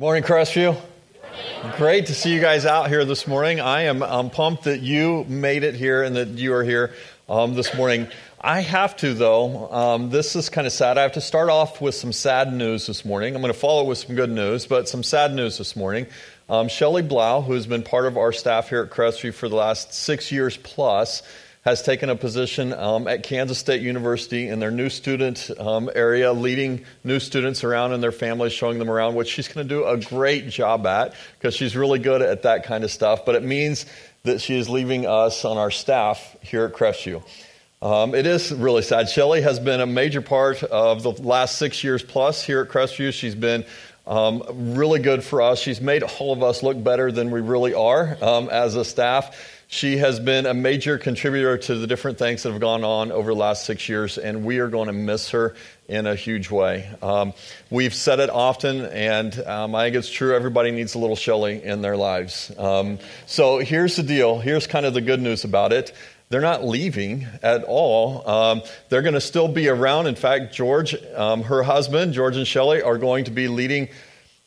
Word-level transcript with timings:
Morning, 0.00 0.22
Crestview. 0.22 0.80
Great 1.76 2.06
to 2.06 2.14
see 2.14 2.32
you 2.32 2.40
guys 2.40 2.64
out 2.64 2.88
here 2.88 3.04
this 3.04 3.26
morning. 3.26 3.58
I 3.58 3.82
am 3.82 4.04
um, 4.04 4.30
pumped 4.30 4.62
that 4.62 4.78
you 4.78 5.24
made 5.24 5.64
it 5.64 5.74
here 5.74 6.04
and 6.04 6.14
that 6.14 6.28
you 6.28 6.54
are 6.54 6.62
here 6.62 6.94
um, 7.28 7.54
this 7.54 7.74
morning. 7.74 8.06
I 8.40 8.60
have 8.60 8.96
to, 8.98 9.12
though. 9.12 9.68
Um, 9.72 10.10
this 10.10 10.36
is 10.36 10.50
kind 10.50 10.68
of 10.68 10.72
sad. 10.72 10.98
I 10.98 11.02
have 11.02 11.14
to 11.14 11.20
start 11.20 11.50
off 11.50 11.80
with 11.80 11.96
some 11.96 12.12
sad 12.12 12.52
news 12.52 12.86
this 12.86 13.04
morning. 13.04 13.34
I'm 13.34 13.42
going 13.42 13.52
to 13.52 13.58
follow 13.58 13.82
with 13.82 13.98
some 13.98 14.14
good 14.14 14.30
news, 14.30 14.68
but 14.68 14.88
some 14.88 15.02
sad 15.02 15.34
news 15.34 15.58
this 15.58 15.74
morning. 15.74 16.06
Um, 16.48 16.68
Shelly 16.68 17.02
Blau, 17.02 17.40
who 17.40 17.54
has 17.54 17.66
been 17.66 17.82
part 17.82 18.06
of 18.06 18.16
our 18.16 18.32
staff 18.32 18.68
here 18.68 18.82
at 18.82 18.90
Crestview 18.90 19.34
for 19.34 19.48
the 19.48 19.56
last 19.56 19.92
six 19.92 20.30
years 20.30 20.56
plus, 20.56 21.24
has 21.68 21.82
taken 21.82 22.08
a 22.08 22.16
position 22.16 22.72
um, 22.72 23.06
at 23.06 23.22
Kansas 23.22 23.58
State 23.58 23.82
University 23.82 24.48
in 24.48 24.58
their 24.58 24.70
new 24.70 24.88
student 24.88 25.50
um, 25.58 25.90
area, 25.94 26.32
leading 26.32 26.82
new 27.04 27.20
students 27.20 27.62
around 27.62 27.92
and 27.92 28.02
their 28.02 28.10
families, 28.10 28.54
showing 28.54 28.78
them 28.78 28.88
around, 28.88 29.16
which 29.16 29.28
she's 29.28 29.48
going 29.48 29.68
to 29.68 29.74
do 29.74 29.84
a 29.84 29.98
great 29.98 30.48
job 30.48 30.86
at 30.86 31.12
because 31.38 31.54
she's 31.54 31.76
really 31.76 31.98
good 31.98 32.22
at 32.22 32.44
that 32.44 32.64
kind 32.64 32.84
of 32.84 32.90
stuff. 32.90 33.26
But 33.26 33.34
it 33.34 33.42
means 33.42 33.84
that 34.22 34.40
she 34.40 34.56
is 34.56 34.70
leaving 34.70 35.04
us 35.04 35.44
on 35.44 35.58
our 35.58 35.70
staff 35.70 36.36
here 36.40 36.64
at 36.64 36.72
Crestview. 36.72 37.22
Um, 37.82 38.14
it 38.14 38.24
is 38.24 38.50
really 38.50 38.80
sad. 38.80 39.10
Shelly 39.10 39.42
has 39.42 39.60
been 39.60 39.82
a 39.82 39.86
major 39.86 40.22
part 40.22 40.62
of 40.62 41.02
the 41.02 41.10
last 41.10 41.58
six 41.58 41.84
years 41.84 42.02
plus 42.02 42.42
here 42.42 42.62
at 42.62 42.70
Crestview. 42.70 43.12
She's 43.12 43.34
been 43.34 43.66
um, 44.06 44.42
really 44.74 45.00
good 45.00 45.22
for 45.22 45.42
us. 45.42 45.58
She's 45.58 45.82
made 45.82 46.02
all 46.02 46.32
of 46.32 46.42
us 46.42 46.62
look 46.62 46.82
better 46.82 47.12
than 47.12 47.30
we 47.30 47.42
really 47.42 47.74
are 47.74 48.16
um, 48.22 48.48
as 48.48 48.74
a 48.74 48.86
staff. 48.86 49.57
She 49.70 49.98
has 49.98 50.18
been 50.18 50.46
a 50.46 50.54
major 50.54 50.96
contributor 50.96 51.58
to 51.58 51.74
the 51.74 51.86
different 51.86 52.16
things 52.16 52.42
that 52.42 52.52
have 52.52 52.60
gone 52.60 52.84
on 52.84 53.12
over 53.12 53.34
the 53.34 53.38
last 53.38 53.66
six 53.66 53.86
years, 53.86 54.16
and 54.16 54.42
we 54.42 54.60
are 54.60 54.68
going 54.68 54.86
to 54.86 54.94
miss 54.94 55.32
her 55.32 55.54
in 55.86 56.06
a 56.06 56.14
huge 56.14 56.50
way. 56.50 56.88
Um, 57.02 57.34
we've 57.68 57.92
said 57.92 58.18
it 58.18 58.30
often, 58.30 58.86
and 58.86 59.38
um, 59.40 59.74
I 59.74 59.84
think 59.84 59.96
it's 59.96 60.10
true. 60.10 60.34
Everybody 60.34 60.70
needs 60.70 60.94
a 60.94 60.98
little 60.98 61.16
Shelly 61.16 61.62
in 61.62 61.82
their 61.82 61.98
lives. 61.98 62.50
Um, 62.56 62.98
so 63.26 63.58
here's 63.58 63.96
the 63.96 64.02
deal. 64.02 64.38
Here's 64.38 64.66
kind 64.66 64.86
of 64.86 64.94
the 64.94 65.02
good 65.02 65.20
news 65.20 65.44
about 65.44 65.74
it. 65.74 65.92
They're 66.30 66.40
not 66.40 66.64
leaving 66.64 67.26
at 67.42 67.64
all. 67.64 68.26
Um, 68.26 68.62
they're 68.88 69.02
going 69.02 69.14
to 69.14 69.20
still 69.20 69.48
be 69.48 69.68
around. 69.68 70.06
In 70.06 70.14
fact, 70.14 70.54
George, 70.54 70.94
um, 71.14 71.42
her 71.42 71.62
husband, 71.62 72.14
George 72.14 72.38
and 72.38 72.46
Shelly, 72.46 72.80
are 72.80 72.96
going 72.96 73.24
to 73.24 73.30
be 73.30 73.48
leading 73.48 73.90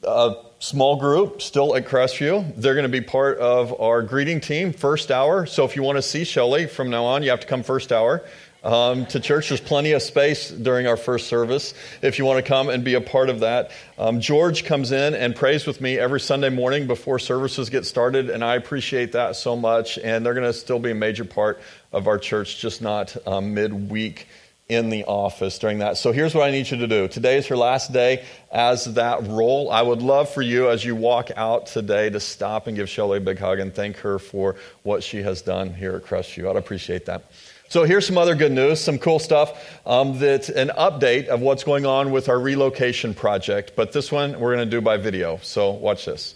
a 0.03 0.33
small 0.61 0.95
group 0.95 1.41
still 1.41 1.75
at 1.75 1.85
Crestview. 1.85 2.53
They're 2.55 2.75
going 2.75 2.83
to 2.83 2.89
be 2.89 3.01
part 3.01 3.39
of 3.39 3.81
our 3.81 4.03
greeting 4.03 4.39
team, 4.39 4.73
first 4.73 5.09
hour. 5.09 5.47
So 5.47 5.65
if 5.65 5.75
you 5.75 5.81
want 5.81 5.97
to 5.97 6.03
see 6.03 6.23
Shelly 6.23 6.67
from 6.67 6.91
now 6.91 7.03
on, 7.03 7.23
you 7.23 7.31
have 7.31 7.39
to 7.39 7.47
come 7.47 7.63
first 7.63 7.91
hour. 7.91 8.23
Um, 8.63 9.07
to 9.07 9.19
church. 9.19 9.49
There's 9.49 9.59
plenty 9.59 9.93
of 9.93 10.03
space 10.03 10.51
during 10.51 10.85
our 10.85 10.95
first 10.95 11.25
service 11.25 11.73
if 12.03 12.19
you 12.19 12.25
want 12.25 12.45
to 12.45 12.47
come 12.47 12.69
and 12.69 12.83
be 12.83 12.93
a 12.93 13.01
part 13.01 13.29
of 13.29 13.39
that. 13.39 13.71
Um, 13.97 14.21
George 14.21 14.65
comes 14.65 14.91
in 14.91 15.15
and 15.15 15.35
prays 15.35 15.65
with 15.65 15.81
me 15.81 15.97
every 15.97 16.19
Sunday 16.19 16.49
morning 16.49 16.85
before 16.85 17.17
services 17.17 17.71
get 17.71 17.87
started, 17.87 18.29
and 18.29 18.43
I 18.43 18.57
appreciate 18.57 19.13
that 19.13 19.35
so 19.35 19.55
much. 19.55 19.97
And 19.97 20.23
they're 20.23 20.35
going 20.35 20.45
to 20.45 20.53
still 20.53 20.77
be 20.77 20.91
a 20.91 20.95
major 20.95 21.25
part 21.25 21.59
of 21.91 22.07
our 22.07 22.19
church, 22.19 22.59
just 22.59 22.83
not 22.83 23.17
um, 23.25 23.55
midweek 23.55 24.27
in 24.71 24.89
the 24.89 25.03
office 25.03 25.59
during 25.59 25.79
that. 25.79 25.97
So 25.97 26.13
here's 26.13 26.33
what 26.33 26.47
I 26.47 26.51
need 26.51 26.71
you 26.71 26.77
to 26.77 26.87
do. 26.87 27.09
Today 27.09 27.37
is 27.37 27.47
her 27.47 27.57
last 27.57 27.91
day 27.91 28.23
as 28.49 28.85
that 28.93 29.27
role. 29.27 29.69
I 29.69 29.81
would 29.81 30.01
love 30.01 30.29
for 30.29 30.41
you 30.41 30.69
as 30.69 30.85
you 30.85 30.95
walk 30.95 31.29
out 31.35 31.65
today 31.65 32.09
to 32.09 32.21
stop 32.21 32.67
and 32.67 32.77
give 32.77 32.87
Shelly 32.87 33.17
a 33.17 33.21
big 33.21 33.37
hug 33.37 33.59
and 33.59 33.75
thank 33.75 33.97
her 33.97 34.17
for 34.17 34.55
what 34.83 35.03
she 35.03 35.23
has 35.23 35.41
done 35.41 35.73
here 35.73 35.97
at 35.97 36.05
Crestview. 36.05 36.49
I'd 36.49 36.55
appreciate 36.55 37.05
that. 37.07 37.25
So 37.67 37.83
here's 37.83 38.07
some 38.07 38.17
other 38.17 38.33
good 38.33 38.53
news, 38.53 38.79
some 38.79 38.97
cool 38.97 39.19
stuff. 39.19 39.77
Um, 39.85 40.19
that 40.19 40.47
an 40.47 40.69
update 40.77 41.27
of 41.27 41.41
what's 41.41 41.65
going 41.65 41.85
on 41.85 42.11
with 42.11 42.29
our 42.29 42.39
relocation 42.39 43.13
project. 43.13 43.73
But 43.75 43.91
this 43.91 44.09
one 44.09 44.39
we're 44.39 44.55
going 44.55 44.69
to 44.69 44.71
do 44.71 44.79
by 44.79 44.95
video. 44.95 45.37
So 45.41 45.71
watch 45.71 46.05
this. 46.05 46.35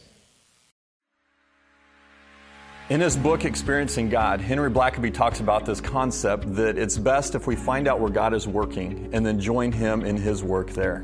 In 2.88 3.01
his 3.01 3.18
book, 3.18 3.46
Experiencing 3.46 4.09
God, 4.09 4.40
Henry 4.40 4.69
Blackaby 4.69 5.12
talks 5.12 5.40
about 5.40 5.66
this 5.66 5.81
concept 5.81 6.53
that 6.53 6.78
it's 6.78 7.00
best 7.00 7.34
if 7.34 7.47
we 7.47 7.56
find 7.56 7.88
out 7.88 8.00
where 8.00 8.12
God 8.12 8.31
is 8.31 8.47
working 8.47 9.09
and 9.12 9.25
then 9.25 9.40
join 9.40 9.72
him 9.72 10.06
in 10.06 10.16
his 10.16 10.44
work 10.44 10.69
there. 10.69 11.03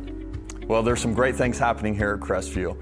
Well, 0.68 0.84
there's 0.84 1.02
some 1.02 1.16
great 1.16 1.36
things 1.36 1.58
happening 1.58 1.96
here 1.96 2.14
at 2.14 2.20
Crestview. 2.20 2.78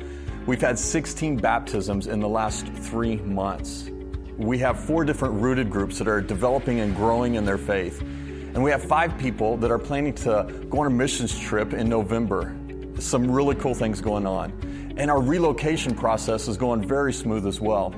We've 0.46 0.60
had 0.60 0.78
16 0.78 1.38
baptisms 1.38 2.08
in 2.08 2.20
the 2.20 2.28
last 2.28 2.68
three 2.68 3.16
months. 3.16 3.90
We 4.38 4.58
have 4.58 4.78
four 4.78 5.06
different 5.06 5.36
rooted 5.36 5.70
groups 5.70 5.98
that 6.00 6.10
are 6.10 6.20
developing 6.20 6.82
and 6.82 6.94
growing 6.94 7.36
in 7.36 7.46
their 7.46 7.58
faith. 7.58 8.02
And 8.02 8.62
we 8.62 8.70
have 8.70 8.84
five 8.84 9.18
people 9.18 9.56
that 9.58 9.72
are 9.72 9.80
planning 9.80 10.14
to 10.16 10.66
go 10.70 10.80
on 10.80 10.88
a 10.88 10.90
missions 10.90 11.40
trip 11.40 11.72
in 11.72 11.88
November. 11.88 12.54
Some 13.00 13.32
really 13.32 13.56
cool 13.56 13.76
things 13.76 14.02
going 14.02 14.28
on. 14.28 14.52
And 14.98 15.10
our 15.10 15.22
relocation 15.22 15.96
process 15.96 16.50
is 16.50 16.58
going 16.58 16.86
very 16.86 17.14
smooth 17.14 17.48
as 17.48 17.62
well. 17.62 17.96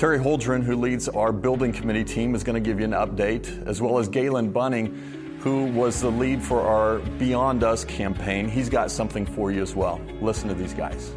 Terry 0.00 0.18
Holdren, 0.18 0.62
who 0.62 0.76
leads 0.76 1.10
our 1.10 1.30
building 1.30 1.74
committee 1.74 2.04
team, 2.04 2.34
is 2.34 2.42
going 2.42 2.54
to 2.54 2.66
give 2.66 2.78
you 2.78 2.86
an 2.86 2.92
update, 2.92 3.66
as 3.66 3.82
well 3.82 3.98
as 3.98 4.08
Galen 4.08 4.50
Bunning, 4.50 5.38
who 5.40 5.66
was 5.66 6.00
the 6.00 6.10
lead 6.10 6.42
for 6.42 6.62
our 6.62 7.00
Beyond 7.18 7.62
Us 7.62 7.84
campaign. 7.84 8.48
He's 8.48 8.70
got 8.70 8.90
something 8.90 9.26
for 9.26 9.52
you 9.52 9.60
as 9.60 9.76
well. 9.76 10.00
Listen 10.22 10.48
to 10.48 10.54
these 10.54 10.72
guys. 10.72 11.14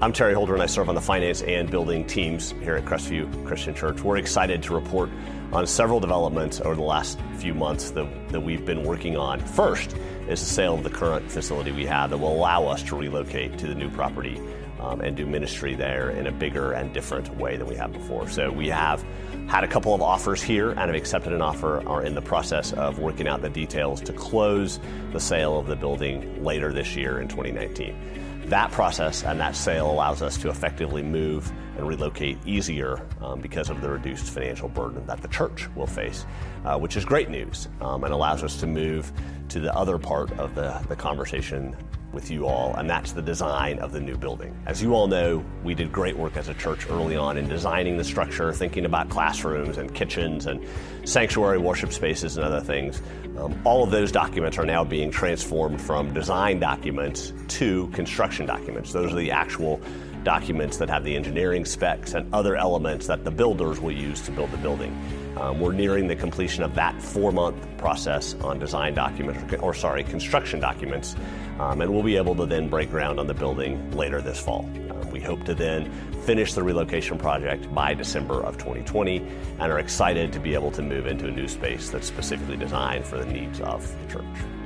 I'm 0.00 0.14
Terry 0.14 0.32
Holdren. 0.32 0.62
I 0.62 0.64
serve 0.64 0.88
on 0.88 0.94
the 0.94 1.00
finance 1.02 1.42
and 1.42 1.70
building 1.70 2.06
teams 2.06 2.52
here 2.62 2.74
at 2.74 2.86
Crestview 2.86 3.44
Christian 3.44 3.74
Church. 3.74 4.00
We're 4.00 4.16
excited 4.16 4.62
to 4.62 4.74
report 4.74 5.10
on 5.52 5.66
several 5.66 6.00
developments 6.00 6.58
over 6.62 6.76
the 6.76 6.80
last 6.80 7.18
few 7.36 7.52
months 7.52 7.90
that, 7.90 8.08
that 8.30 8.40
we've 8.40 8.64
been 8.64 8.82
working 8.82 9.18
on. 9.18 9.40
First 9.40 9.94
is 10.26 10.40
the 10.40 10.46
sale 10.46 10.72
of 10.72 10.84
the 10.84 10.88
current 10.88 11.30
facility 11.30 11.70
we 11.70 11.84
have 11.84 12.08
that 12.08 12.16
will 12.16 12.32
allow 12.32 12.66
us 12.66 12.82
to 12.84 12.96
relocate 12.96 13.58
to 13.58 13.66
the 13.66 13.74
new 13.74 13.90
property 13.90 14.40
um, 14.80 15.00
and 15.00 15.16
do 15.16 15.26
ministry 15.26 15.74
there 15.74 16.10
in 16.10 16.26
a 16.26 16.32
bigger 16.32 16.72
and 16.72 16.92
different 16.92 17.36
way 17.36 17.56
than 17.56 17.66
we 17.66 17.76
have 17.76 17.92
before. 17.92 18.28
So 18.28 18.50
we 18.50 18.68
have 18.68 19.04
had 19.48 19.64
a 19.64 19.68
couple 19.68 19.94
of 19.94 20.02
offers 20.02 20.42
here 20.42 20.70
and 20.70 20.80
have 20.80 20.94
accepted 20.94 21.32
an 21.32 21.42
offer, 21.42 21.86
are 21.88 22.02
in 22.02 22.14
the 22.14 22.22
process 22.22 22.72
of 22.72 22.98
working 22.98 23.28
out 23.28 23.42
the 23.42 23.50
details 23.50 24.00
to 24.02 24.12
close 24.12 24.80
the 25.12 25.20
sale 25.20 25.58
of 25.58 25.66
the 25.66 25.76
building 25.76 26.42
later 26.42 26.72
this 26.72 26.96
year 26.96 27.20
in 27.20 27.28
2019. 27.28 28.46
That 28.46 28.72
process 28.72 29.22
and 29.22 29.38
that 29.38 29.54
sale 29.54 29.90
allows 29.90 30.22
us 30.22 30.36
to 30.38 30.48
effectively 30.48 31.02
move 31.02 31.52
and 31.76 31.86
relocate 31.86 32.38
easier 32.46 33.06
um, 33.20 33.40
because 33.40 33.70
of 33.70 33.80
the 33.80 33.88
reduced 33.88 34.26
financial 34.26 34.68
burden 34.68 35.06
that 35.06 35.22
the 35.22 35.28
church 35.28 35.68
will 35.76 35.86
face, 35.86 36.26
uh, 36.64 36.76
which 36.78 36.96
is 36.96 37.04
great 37.04 37.30
news 37.30 37.68
um, 37.80 38.02
and 38.02 38.12
allows 38.12 38.42
us 38.42 38.58
to 38.58 38.66
move 38.66 39.12
to 39.48 39.60
the 39.60 39.74
other 39.74 39.98
part 39.98 40.32
of 40.32 40.54
the, 40.54 40.78
the 40.88 40.96
conversation 40.96 41.76
with 42.12 42.30
you 42.30 42.46
all, 42.46 42.74
and 42.76 42.88
that's 42.88 43.12
the 43.12 43.22
design 43.22 43.78
of 43.78 43.92
the 43.92 44.00
new 44.00 44.16
building. 44.16 44.54
As 44.66 44.82
you 44.82 44.94
all 44.94 45.06
know, 45.06 45.44
we 45.62 45.74
did 45.74 45.92
great 45.92 46.16
work 46.16 46.36
as 46.36 46.48
a 46.48 46.54
church 46.54 46.88
early 46.90 47.16
on 47.16 47.36
in 47.36 47.48
designing 47.48 47.96
the 47.96 48.04
structure, 48.04 48.52
thinking 48.52 48.84
about 48.84 49.08
classrooms 49.08 49.78
and 49.78 49.94
kitchens 49.94 50.46
and 50.46 50.66
sanctuary 51.04 51.58
worship 51.58 51.92
spaces 51.92 52.36
and 52.36 52.44
other 52.44 52.60
things. 52.60 53.00
Um, 53.38 53.60
all 53.64 53.84
of 53.84 53.90
those 53.90 54.10
documents 54.10 54.58
are 54.58 54.66
now 54.66 54.84
being 54.84 55.10
transformed 55.10 55.80
from 55.80 56.12
design 56.12 56.58
documents 56.58 57.32
to 57.48 57.86
construction 57.88 58.46
documents. 58.46 58.92
Those 58.92 59.12
are 59.12 59.16
the 59.16 59.30
actual 59.30 59.80
documents 60.22 60.76
that 60.76 60.90
have 60.90 61.04
the 61.04 61.16
engineering 61.16 61.64
specs 61.64 62.14
and 62.14 62.32
other 62.34 62.56
elements 62.56 63.06
that 63.06 63.24
the 63.24 63.30
builders 63.30 63.80
will 63.80 63.92
use 63.92 64.20
to 64.22 64.30
build 64.30 64.50
the 64.50 64.58
building. 64.58 64.94
Um, 65.40 65.58
we're 65.58 65.72
nearing 65.72 66.06
the 66.06 66.16
completion 66.16 66.62
of 66.62 66.74
that 66.74 67.00
four 67.00 67.32
month 67.32 67.66
process 67.78 68.34
on 68.42 68.58
design 68.58 68.92
documents, 68.92 69.54
or 69.54 69.72
sorry, 69.72 70.04
construction 70.04 70.60
documents, 70.60 71.16
um, 71.58 71.80
and 71.80 71.90
we'll 71.90 72.02
be 72.02 72.16
able 72.16 72.34
to 72.36 72.44
then 72.44 72.68
break 72.68 72.90
ground 72.90 73.18
on 73.18 73.26
the 73.26 73.32
building 73.32 73.90
later 73.92 74.20
this 74.20 74.38
fall. 74.38 74.68
Um, 74.90 75.10
we 75.10 75.18
hope 75.18 75.44
to 75.44 75.54
then 75.54 75.90
finish 76.24 76.52
the 76.52 76.62
relocation 76.62 77.16
project 77.16 77.72
by 77.74 77.94
December 77.94 78.42
of 78.42 78.58
2020 78.58 79.16
and 79.58 79.72
are 79.72 79.78
excited 79.78 80.30
to 80.34 80.38
be 80.38 80.52
able 80.52 80.70
to 80.72 80.82
move 80.82 81.06
into 81.06 81.26
a 81.26 81.30
new 81.30 81.48
space 81.48 81.88
that's 81.88 82.06
specifically 82.06 82.58
designed 82.58 83.06
for 83.06 83.16
the 83.16 83.24
needs 83.24 83.62
of 83.62 83.90
the 84.02 84.12
church. 84.12 84.59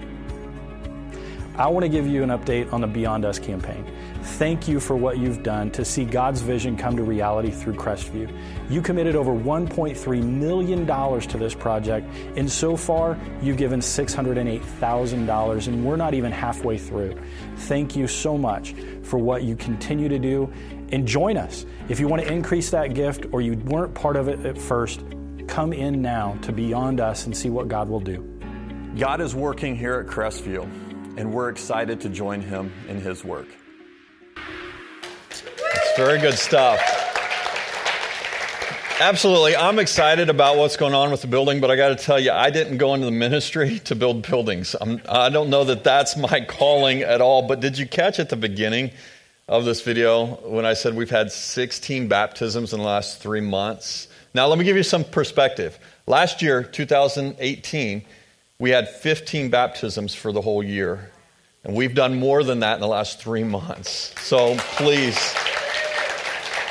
I 1.57 1.69
want 1.69 1.85
to 1.85 1.89
give 1.89 2.09
you 2.09 2.25
an 2.25 2.31
update 2.31 2.73
on 2.73 2.81
the 2.81 2.89
Beyond 2.89 3.25
Us 3.25 3.39
campaign. 3.39 3.87
Thank 4.23 4.67
you 4.67 4.81
for 4.81 4.97
what 4.97 5.19
you've 5.19 5.45
done 5.45 5.71
to 5.71 5.85
see 5.85 6.05
God's 6.05 6.41
vision 6.41 6.77
come 6.77 6.97
to 6.97 7.05
reality 7.05 7.53
through 7.53 7.75
Crestview. 7.75 8.29
You 8.69 8.83
committed 8.83 9.15
over 9.15 9.31
$1.3 9.31 10.23
million 10.25 10.85
to 10.85 11.39
this 11.39 11.55
project, 11.55 12.09
and 12.37 12.51
so 12.51 12.77
far 12.77 13.17
you've 13.41 13.57
given 13.57 13.79
$608,000, 13.79 15.69
and 15.69 15.85
we're 15.85 15.95
not 15.95 16.13
even 16.13 16.33
halfway 16.33 16.77
through. 16.77 17.17
Thank 17.57 17.95
you 17.95 18.09
so 18.09 18.37
much 18.37 18.75
for 19.05 19.21
what 19.21 19.45
you 19.45 19.55
continue 19.55 20.09
to 20.09 20.19
do, 20.19 20.53
and 20.91 21.07
join 21.07 21.37
us. 21.37 21.67
If 21.89 22.01
you 22.01 22.09
want 22.09 22.21
to 22.23 22.33
increase 22.33 22.71
that 22.71 22.95
gift 22.95 23.27
or 23.31 23.41
you 23.43 23.55
weren't 23.55 23.95
part 23.95 24.17
of 24.17 24.27
it 24.27 24.45
at 24.45 24.59
first, 24.59 25.05
come 25.47 25.73
in 25.73 26.03
now 26.03 26.37
to 26.43 26.51
Beyond 26.51 26.99
Us 26.99 27.27
and 27.27 27.37
see 27.37 27.49
what 27.49 27.69
God 27.69 27.89
will 27.89 28.01
do. 28.01 28.29
God 28.99 29.21
is 29.21 29.37
working 29.37 29.77
here 29.77 30.01
at 30.01 30.07
Crestview 30.07 30.69
and 31.17 31.33
we're 31.33 31.49
excited 31.49 32.01
to 32.01 32.09
join 32.09 32.41
him 32.41 32.73
in 32.89 33.01
his 33.01 33.25
work. 33.25 33.47
It's 35.31 35.97
very 35.97 36.19
good 36.19 36.35
stuff. 36.35 36.81
Absolutely. 39.01 39.57
I'm 39.57 39.79
excited 39.81 40.31
about 40.31 40.57
what's 40.57 40.77
going 40.77 40.95
on 40.95 41.11
with 41.11 41.23
the 41.23 41.27
building, 41.27 41.61
but 41.61 41.71
I 41.71 41.77
got 41.77 41.97
to 41.99 42.05
tell 42.05 42.21
you, 42.21 42.31
I 42.31 42.51
didn't 42.51 42.79
go 42.79 42.95
into 42.95 43.07
the 43.07 43.13
ministry 43.13 43.79
to 43.85 43.97
build 43.97 44.29
buildings. 44.29 44.77
I'm, 44.81 45.01
I 45.09 45.29
do 45.29 45.35
not 45.35 45.49
know 45.49 45.65
that 45.65 45.83
that's 45.85 46.17
my 46.17 46.41
calling 46.49 47.03
at 47.03 47.21
all, 47.21 47.43
but 47.43 47.61
did 47.61 47.77
you 47.77 47.87
catch 47.87 48.19
at 48.19 48.29
the 48.29 48.37
beginning 48.37 48.91
of 49.49 49.65
this 49.65 49.83
video 49.83 50.27
when 50.49 50.65
I 50.65 50.73
said 50.75 50.95
we've 50.95 51.11
had 51.11 51.31
16 51.31 52.09
baptisms 52.09 52.73
in 52.73 52.81
the 52.81 52.87
last 52.87 53.21
three 53.21 53.41
months. 53.41 54.09
Now, 54.33 54.47
let 54.47 54.59
me 54.59 54.65
give 54.65 54.77
you 54.77 54.83
some 54.83 55.05
perspective. 55.05 55.79
Last 56.07 56.41
year, 56.41 56.63
2018, 56.63 58.05
we 58.59 58.71
had 58.71 58.89
15 58.89 59.51
baptisms 59.51 60.15
for 60.15 60.33
the 60.33 60.41
whole 60.41 60.63
year. 60.63 61.11
And 61.65 61.75
we've 61.75 61.95
done 61.95 62.19
more 62.19 62.45
than 62.45 62.61
that 62.61 62.75
in 62.75 62.81
the 62.81 62.87
last 62.87 63.21
three 63.21 63.43
months. 63.43 64.15
So 64.21 64.55
please, 64.77 65.17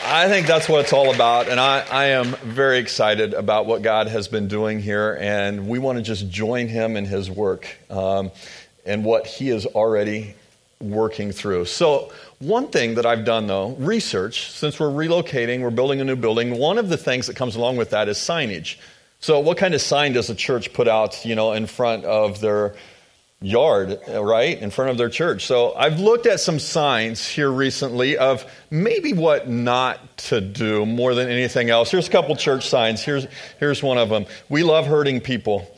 I 0.05 0.27
think 0.27 0.45
that's 0.45 0.69
what 0.69 0.81
it's 0.81 0.93
all 0.93 1.13
about. 1.13 1.49
And 1.49 1.59
I, 1.59 1.83
I 1.91 2.05
am 2.05 2.35
very 2.43 2.77
excited 2.77 3.33
about 3.33 3.65
what 3.65 3.81
God 3.81 4.07
has 4.07 4.27
been 4.27 4.47
doing 4.47 4.79
here. 4.79 5.17
And 5.19 5.67
we 5.67 5.79
want 5.79 5.97
to 5.97 6.03
just 6.03 6.29
join 6.29 6.67
Him 6.67 6.95
in 6.95 7.05
His 7.05 7.29
work 7.29 7.75
um, 7.89 8.31
and 8.85 9.03
what 9.03 9.25
He 9.25 9.49
is 9.49 9.65
already 9.65 10.35
working 10.79 11.31
through. 11.31 11.65
So, 11.65 12.11
one 12.39 12.67
thing 12.67 12.95
that 12.95 13.05
I've 13.05 13.23
done 13.25 13.47
though, 13.47 13.69
research, 13.75 14.51
since 14.51 14.79
we're 14.79 14.89
relocating, 14.89 15.61
we're 15.61 15.69
building 15.69 16.01
a 16.01 16.03
new 16.03 16.17
building, 16.17 16.57
one 16.57 16.77
of 16.77 16.89
the 16.89 16.97
things 16.97 17.27
that 17.27 17.35
comes 17.35 17.55
along 17.55 17.77
with 17.77 17.91
that 17.91 18.09
is 18.09 18.17
signage. 18.17 18.77
So, 19.23 19.39
what 19.39 19.57
kind 19.57 19.73
of 19.73 19.79
sign 19.79 20.11
does 20.11 20.29
a 20.29 20.35
church 20.35 20.73
put 20.73 20.89
out, 20.89 21.23
you 21.23 21.33
know, 21.33 21.53
in 21.53 21.65
front 21.65 22.03
of 22.03 22.41
their 22.41 22.75
yard, 23.41 23.97
right, 24.09 24.59
in 24.59 24.69
front 24.69 24.91
of 24.91 24.97
their 24.97 25.07
church? 25.07 25.45
So, 25.45 25.73
I've 25.75 25.97
looked 25.97 26.25
at 26.25 26.41
some 26.41 26.59
signs 26.59 27.25
here 27.25 27.49
recently 27.49 28.17
of 28.17 28.43
maybe 28.69 29.13
what 29.13 29.47
not 29.47 30.17
to 30.17 30.41
do 30.41 30.85
more 30.85 31.15
than 31.15 31.29
anything 31.29 31.69
else. 31.69 31.89
Here's 31.89 32.09
a 32.09 32.11
couple 32.11 32.35
church 32.35 32.67
signs. 32.67 33.01
Here's 33.01 33.25
here's 33.61 33.81
one 33.81 33.97
of 33.97 34.09
them. 34.09 34.25
We 34.49 34.61
love 34.63 34.87
hurting 34.87 35.21
people 35.21 35.73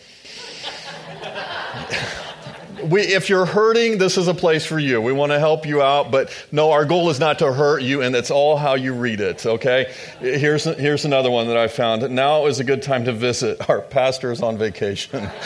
we, 2.90 3.02
if 3.02 3.30
you're 3.30 3.46
hurting, 3.46 3.98
this 3.98 4.18
is 4.18 4.28
a 4.28 4.34
place 4.34 4.66
for 4.66 4.80
you. 4.80 5.02
We 5.02 5.12
want 5.14 5.32
to 5.32 5.40
help 5.40 5.66
you 5.66 5.82
out, 5.82 6.12
but 6.12 6.32
no, 6.52 6.72
our 6.72 6.86
goal 6.86 7.10
is 7.10 7.20
not 7.20 7.40
to 7.40 7.52
hurt 7.52 7.82
you, 7.82 8.02
and 8.02 8.16
it's 8.16 8.32
all 8.32 8.58
how 8.58 8.76
you 8.76 8.94
read 8.94 9.22
it, 9.22 9.46
okay? 9.46 9.92
Here's, 10.20 10.64
here's 10.64 11.06
another 11.06 11.32
one 11.32 11.48
that 11.48 11.58
I 11.58 11.68
found. 11.68 12.10
Now 12.12 12.46
is 12.46 12.60
a 12.60 12.64
good 12.64 12.82
time 12.82 13.06
to 13.06 13.12
visit. 13.12 13.70
Our 13.70 13.82
pastor 13.82 14.32
is 14.32 14.42
on 14.42 14.58
vacation. 14.58 15.30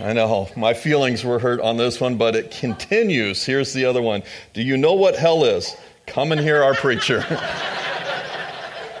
I 0.00 0.14
know, 0.14 0.48
my 0.56 0.72
feelings 0.72 1.24
were 1.24 1.38
hurt 1.38 1.60
on 1.60 1.76
this 1.76 2.00
one, 2.00 2.16
but 2.16 2.34
it 2.34 2.50
continues. 2.52 3.44
Here's 3.44 3.74
the 3.74 3.84
other 3.84 4.00
one. 4.00 4.22
Do 4.54 4.62
you 4.62 4.76
know 4.76 4.94
what 4.94 5.16
hell 5.16 5.44
is? 5.44 5.76
Come 6.06 6.32
and 6.32 6.40
hear 6.40 6.62
our 6.62 6.74
preacher. 6.74 7.24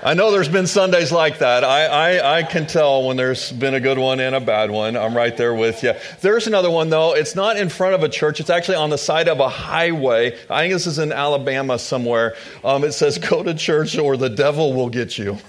I 0.02 0.14
know 0.14 0.30
there's 0.30 0.48
been 0.48 0.66
Sundays 0.66 1.12
like 1.12 1.40
that. 1.40 1.62
I, 1.62 1.84
I, 1.84 2.38
I, 2.38 2.42
can 2.42 2.66
tell 2.66 3.06
when 3.06 3.18
there's 3.18 3.52
been 3.52 3.74
a 3.74 3.80
good 3.80 3.98
one 3.98 4.18
and 4.18 4.34
a 4.34 4.40
bad 4.40 4.70
one. 4.70 4.96
I'm 4.96 5.14
right 5.14 5.36
there 5.36 5.54
with 5.54 5.82
you. 5.82 5.92
There's 6.22 6.46
another 6.46 6.70
one, 6.70 6.88
though. 6.88 7.14
It's 7.14 7.34
not 7.34 7.58
in 7.58 7.68
front 7.68 7.94
of 7.94 8.02
a 8.02 8.08
church, 8.08 8.40
it's 8.40 8.48
actually 8.48 8.76
on 8.76 8.88
the 8.88 8.96
side 8.96 9.28
of 9.28 9.40
a 9.40 9.48
highway. 9.50 10.38
I 10.48 10.62
think 10.62 10.72
this 10.72 10.86
is 10.86 10.98
in 10.98 11.12
Alabama 11.12 11.78
somewhere. 11.78 12.34
Um, 12.64 12.82
it 12.84 12.92
says, 12.92 13.18
Go 13.18 13.42
to 13.42 13.52
church 13.52 13.98
or 13.98 14.16
the 14.16 14.30
devil 14.30 14.72
will 14.72 14.88
get 14.88 15.18
you. 15.18 15.36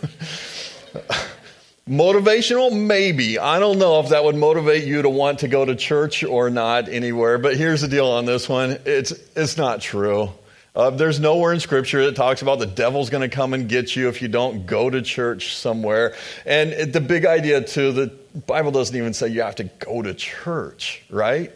Motivational? 1.88 2.78
Maybe. 2.78 3.40
I 3.40 3.58
don't 3.60 3.80
know 3.80 4.02
if 4.02 4.10
that 4.10 4.26
would 4.26 4.36
motivate 4.36 4.84
you 4.84 5.02
to 5.02 5.10
want 5.10 5.40
to 5.40 5.48
go 5.48 5.64
to 5.64 5.76
church 5.76 6.26
or 6.26 6.50
not 6.50 6.90
anywhere, 6.90 7.38
but 7.38 7.56
here's 7.56 7.82
the 7.82 7.88
deal 7.88 8.08
on 8.08 8.26
this 8.26 8.50
one 8.50 8.78
it's, 8.86 9.12
it's 9.36 9.56
not 9.56 9.80
true. 9.80 10.32
Uh, 10.74 10.90
there's 10.90 11.20
nowhere 11.20 11.52
in 11.52 11.60
Scripture 11.60 12.06
that 12.06 12.16
talks 12.16 12.42
about 12.42 12.60
the 12.60 12.66
devil's 12.66 13.10
going 13.10 13.30
to 13.30 13.36
come 13.36 13.54
and 13.54 13.68
get 13.68 13.96
you 13.96 14.08
if 14.08 14.22
you 14.22 14.30
don't 14.30 14.66
go 14.66 14.90
to 14.90 15.02
church 15.02 15.56
somewhere. 15.56 16.16
And 16.46 16.72
it, 16.72 16.94
the 16.94 17.02
big 17.02 17.26
idea, 17.26 17.62
too, 17.62 17.92
the 17.92 18.08
Bible 18.48 18.72
doesn't 18.72 18.96
even 18.96 19.14
say 19.14 19.28
you 19.28 19.42
have 19.42 19.56
to 19.56 19.66
go 19.66 20.02
to 20.02 20.14
church, 20.14 21.04
right? 21.10 21.52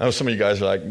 I 0.00 0.04
know 0.04 0.12
some 0.12 0.28
of 0.28 0.32
you 0.32 0.38
guys 0.38 0.62
are 0.62 0.66
like 0.66 0.82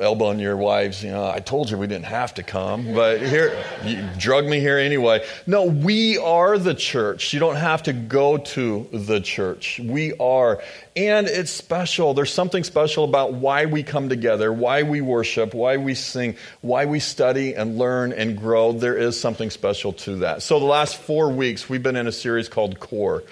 elbowing 0.00 0.40
your 0.40 0.56
wives, 0.56 1.04
you 1.04 1.12
know, 1.12 1.24
I 1.24 1.38
told 1.38 1.70
you 1.70 1.78
we 1.78 1.86
didn't 1.86 2.06
have 2.06 2.34
to 2.34 2.42
come, 2.42 2.92
but 2.92 3.22
here, 3.22 3.56
you 3.84 4.04
drug 4.18 4.46
me 4.46 4.58
here 4.58 4.78
anyway. 4.78 5.24
No, 5.46 5.66
we 5.66 6.18
are 6.18 6.58
the 6.58 6.74
church. 6.74 7.32
You 7.32 7.38
don't 7.38 7.54
have 7.54 7.84
to 7.84 7.92
go 7.92 8.36
to 8.36 8.88
the 8.92 9.20
church. 9.20 9.78
We 9.78 10.12
are. 10.14 10.60
And 10.96 11.28
it's 11.28 11.52
special. 11.52 12.14
There's 12.14 12.34
something 12.34 12.64
special 12.64 13.04
about 13.04 13.32
why 13.34 13.66
we 13.66 13.84
come 13.84 14.08
together, 14.08 14.52
why 14.52 14.82
we 14.82 15.02
worship, 15.02 15.54
why 15.54 15.76
we 15.76 15.94
sing, 15.94 16.34
why 16.60 16.86
we 16.86 16.98
study 16.98 17.54
and 17.54 17.78
learn 17.78 18.12
and 18.12 18.36
grow. 18.36 18.72
There 18.72 18.96
is 18.96 19.20
something 19.20 19.50
special 19.50 19.92
to 19.92 20.16
that. 20.16 20.42
So 20.42 20.58
the 20.58 20.66
last 20.66 20.96
four 20.96 21.30
weeks, 21.30 21.68
we've 21.68 21.84
been 21.84 21.94
in 21.94 22.08
a 22.08 22.12
series 22.12 22.48
called 22.48 22.80
Core. 22.80 23.22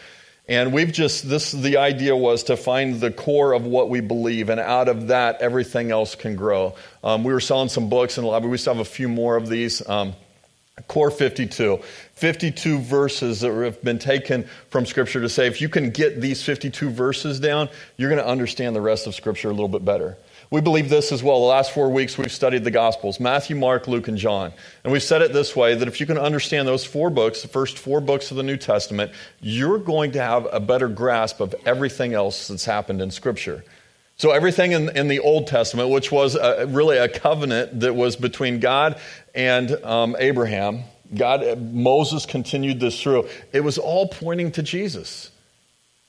And 0.49 0.73
we've 0.73 0.93
just, 0.93 1.29
this, 1.29 1.51
the 1.51 1.79
idea 1.79 2.15
was 2.15 2.45
to 2.45 2.57
find 2.57 3.01
the 3.01 3.11
core 3.11 3.53
of 3.53 3.67
what 3.67 3.91
we 3.91 4.01
believe, 4.01 4.49
and 4.49 4.61
out 4.61 4.89
of 4.89 5.09
that, 5.09 5.43
everything 5.43 5.91
else 5.91 6.15
can 6.15 6.37
grow. 6.37 6.77
Um, 7.03 7.25
we 7.25 7.33
were 7.33 7.41
selling 7.41 7.69
some 7.69 7.89
books 7.89 8.17
in 8.17 8.23
the 8.23 8.31
lobby. 8.31 8.47
We 8.47 8.57
still 8.57 8.75
have 8.75 8.81
a 8.81 8.89
few 8.89 9.09
more 9.09 9.37
of 9.37 9.49
these. 9.49 9.87
Um, 9.89 10.15
core 10.87 11.11
52. 11.11 11.81
52 12.15 12.79
verses 12.79 13.41
that 13.41 13.53
have 13.53 13.83
been 13.83 13.99
taken 13.99 14.47
from 14.71 14.87
Scripture 14.87 15.21
to 15.21 15.29
say 15.29 15.47
if 15.47 15.61
you 15.61 15.69
can 15.69 15.91
get 15.91 16.21
these 16.21 16.43
52 16.43 16.91
verses 16.91 17.41
down, 17.41 17.69
you're 17.97 18.11
going 18.11 18.23
to 18.23 18.29
understand 18.29 18.77
the 18.77 18.81
rest 18.81 19.07
of 19.07 19.15
Scripture 19.15 19.49
a 19.49 19.53
little 19.53 19.69
bit 19.69 19.85
better. 19.85 20.17
We 20.51 20.61
believe 20.61 20.89
this 20.89 21.11
as 21.11 21.25
well. 21.25 21.41
The 21.41 21.47
last 21.47 21.73
four 21.73 21.91
weeks 21.91 22.17
we've 22.17 22.31
studied 22.31 22.63
the 22.63 22.71
Gospels 22.71 23.19
Matthew, 23.19 23.57
Mark, 23.57 23.89
Luke, 23.89 24.07
and 24.07 24.17
John. 24.17 24.53
And 24.85 24.93
we've 24.93 25.03
said 25.03 25.23
it 25.23 25.33
this 25.33 25.57
way 25.57 25.75
that 25.75 25.89
if 25.89 26.01
you 26.01 26.07
can 26.07 26.19
understand 26.19 26.69
those 26.69 26.85
four 26.85 27.11
books, 27.11 27.43
the 27.43 27.49
first 27.49 27.79
four 27.79 28.01
books 28.01 28.31
of 28.31 28.37
the 28.37 28.45
New 28.45 28.57
Testament, 28.57 29.11
you're 29.41 29.79
going 29.79 30.13
to 30.13 30.23
have 30.23 30.47
a 30.53 30.61
better 30.61 30.89
grasp 30.89 31.41
of 31.41 31.55
everything 31.65 32.15
else 32.15 32.49
that's 32.49 32.65
happened 32.65 33.01
in 33.01 33.11
Scripture. 33.11 33.65
So, 34.19 34.31
everything 34.31 34.73
in, 34.73 34.97
in 34.97 35.09
the 35.09 35.19
Old 35.19 35.47
Testament, 35.47 35.91
which 35.91 36.11
was 36.11 36.37
a, 36.37 36.67
really 36.69 36.97
a 36.97 37.09
covenant 37.09 37.81
that 37.81 37.95
was 37.95 38.17
between 38.17 38.61
God 38.61 38.99
and 39.35 39.73
um, 39.85 40.17
Abraham, 40.19 40.85
God, 41.15 41.61
Moses 41.61 42.25
continued 42.25 42.81
this 42.81 43.01
through, 43.01 43.29
it 43.53 43.61
was 43.61 43.79
all 43.79 44.09
pointing 44.09 44.53
to 44.53 44.63
Jesus. 44.63 45.31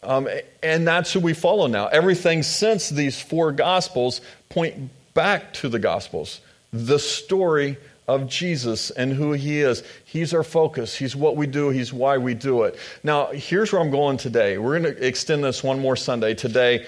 Um, 0.07 0.29
and 0.63 0.87
that's 0.87 1.11
who 1.11 1.19
we 1.19 1.33
follow 1.33 1.67
now. 1.67 1.87
Everything 1.87 2.41
since 2.41 2.89
these 2.89 3.21
four 3.21 3.51
Gospels 3.51 4.21
point 4.47 4.89
back 5.13 5.53
to 5.55 5.69
the 5.69 5.79
Gospels. 5.79 6.39
The 6.71 6.97
story 6.97 7.77
of 8.07 8.29
Jesus 8.29 8.89
and 8.89 9.11
who 9.11 9.33
he 9.33 9.59
is. 9.59 9.83
He's 10.05 10.33
our 10.33 10.43
focus. 10.43 10.95
He's 10.95 11.13
what 11.13 11.35
we 11.35 11.45
do. 11.45 11.69
He's 11.69 11.91
why 11.91 12.17
we 12.17 12.33
do 12.33 12.63
it. 12.63 12.79
Now, 13.03 13.27
here's 13.27 13.73
where 13.73 13.81
I'm 13.81 13.91
going 13.91 14.15
today. 14.15 14.57
We're 14.57 14.79
going 14.79 14.95
to 14.95 15.05
extend 15.05 15.43
this 15.43 15.61
one 15.61 15.79
more 15.79 15.97
Sunday. 15.97 16.33
Today, 16.33 16.85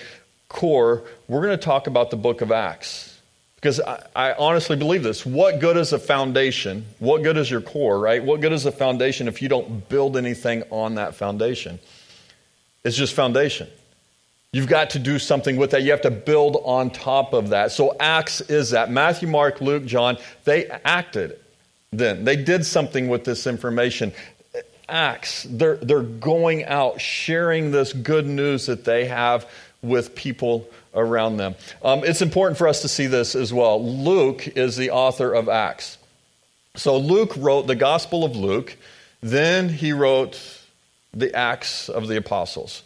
core, 0.48 1.04
we're 1.28 1.42
going 1.42 1.58
to 1.58 1.64
talk 1.64 1.88
about 1.88 2.12
the 2.12 2.18
book 2.18 2.40
of 2.40 2.54
Acts. 2.54 3.20
Because 3.56 3.82
I, 3.82 4.02
I, 4.16 4.34
honestly 4.36 4.78
believe 4.78 5.04
this. 5.04 5.26
What 5.26 5.60
good 5.60 5.76
is 5.76 5.92
a 5.92 6.00
foundation? 6.00 6.86
What 7.00 7.24
good 7.24 7.36
is 7.36 7.52
your 7.52 7.60
core, 7.60 8.00
right? 8.00 8.24
What 8.24 8.40
good 8.40 8.54
is 8.54 8.66
a 8.66 8.72
foundation 8.72 9.28
if 9.28 9.42
you 9.42 9.50
don't 9.50 9.90
build 9.90 10.16
anything 10.16 10.64
on 10.70 10.96
that 10.96 11.16
foundation? 11.16 11.80
It's 12.84 12.96
just 12.96 13.14
foundation. 13.14 13.68
You've 14.52 14.68
got 14.68 14.92
to 14.92 15.00
do 15.00 15.20
something 15.20 15.58
with 15.58 15.72
that. 15.72 15.84
You 15.84 15.92
have 15.92 16.02
to 16.02 16.12
build 16.12 16.58
on 16.64 16.90
top 16.90 17.34
of 17.34 17.50
that. 17.50 17.72
So, 17.72 17.96
Acts 18.00 18.42
is 18.42 18.72
that. 18.72 18.90
Matthew, 18.90 19.28
Mark, 19.28 19.62
Luke, 19.62 19.86
John, 19.86 20.18
they 20.44 20.66
acted 20.68 21.40
then. 21.92 22.24
They 22.24 22.36
did 22.36 22.66
something 22.66 23.10
with 23.10 23.26
this 23.26 23.46
information. 23.46 24.12
Acts, 24.88 25.46
they're, 25.48 25.78
they're 25.78 26.02
going 26.02 26.66
out 26.66 27.00
sharing 27.00 27.72
this 27.72 27.94
good 27.94 28.26
news 28.26 28.66
that 28.66 28.86
they 28.86 29.06
have 29.06 29.48
with 29.84 30.16
people 30.16 30.68
around 30.96 31.38
them. 31.38 31.54
Um, 31.84 32.04
it's 32.04 32.24
important 32.24 32.58
for 32.58 32.68
us 32.68 32.82
to 32.82 32.88
see 32.88 33.06
this 33.06 33.36
as 33.36 33.54
well. 33.54 33.84
Luke 33.84 34.48
is 34.48 34.76
the 34.76 34.90
author 34.90 35.32
of 35.32 35.48
Acts. 35.48 36.00
So, 36.76 36.98
Luke 36.98 37.34
wrote 37.38 37.68
the 37.68 37.76
Gospel 37.76 38.24
of 38.24 38.36
Luke, 38.36 38.76
then 39.22 39.70
he 39.70 39.92
wrote 39.94 40.59
the 41.14 41.34
Acts 41.36 41.90
of 41.90 42.08
the 42.08 42.18
Apostles, 42.18 42.84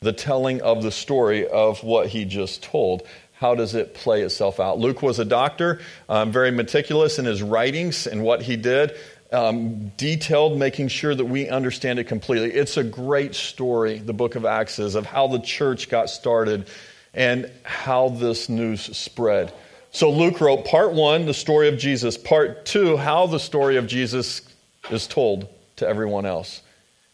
the 0.00 0.12
telling 0.12 0.62
of 0.62 0.82
the 0.82 0.90
story 0.90 1.46
of 1.46 1.82
what 1.82 2.08
he 2.08 2.24
just 2.24 2.62
told. 2.62 3.02
How 3.34 3.54
does 3.54 3.74
it 3.74 3.94
play 3.94 4.22
itself 4.22 4.60
out? 4.60 4.78
Luke 4.78 5.02
was 5.02 5.18
a 5.18 5.24
doctor, 5.24 5.80
um, 6.08 6.30
very 6.30 6.50
meticulous 6.50 7.18
in 7.18 7.24
his 7.24 7.42
writings 7.42 8.06
and 8.06 8.22
what 8.22 8.42
he 8.42 8.56
did, 8.56 8.94
um, 9.32 9.88
detailed, 9.96 10.58
making 10.58 10.88
sure 10.88 11.14
that 11.14 11.24
we 11.24 11.48
understand 11.48 11.98
it 11.98 12.04
completely. 12.04 12.52
It's 12.52 12.76
a 12.76 12.84
great 12.84 13.34
story, 13.34 13.98
the 13.98 14.12
book 14.12 14.34
of 14.34 14.44
Acts 14.44 14.78
is, 14.78 14.94
of 14.94 15.06
how 15.06 15.28
the 15.28 15.38
church 15.38 15.88
got 15.88 16.10
started 16.10 16.68
and 17.14 17.50
how 17.62 18.10
this 18.10 18.48
news 18.48 18.96
spread. 18.96 19.52
So 19.92 20.10
Luke 20.10 20.40
wrote 20.40 20.66
part 20.66 20.92
one, 20.92 21.26
the 21.26 21.34
story 21.34 21.68
of 21.68 21.78
Jesus, 21.78 22.16
part 22.16 22.64
two, 22.64 22.96
how 22.96 23.26
the 23.26 23.40
story 23.40 23.76
of 23.76 23.86
Jesus 23.86 24.42
is 24.90 25.06
told 25.06 25.48
to 25.76 25.88
everyone 25.88 26.26
else 26.26 26.62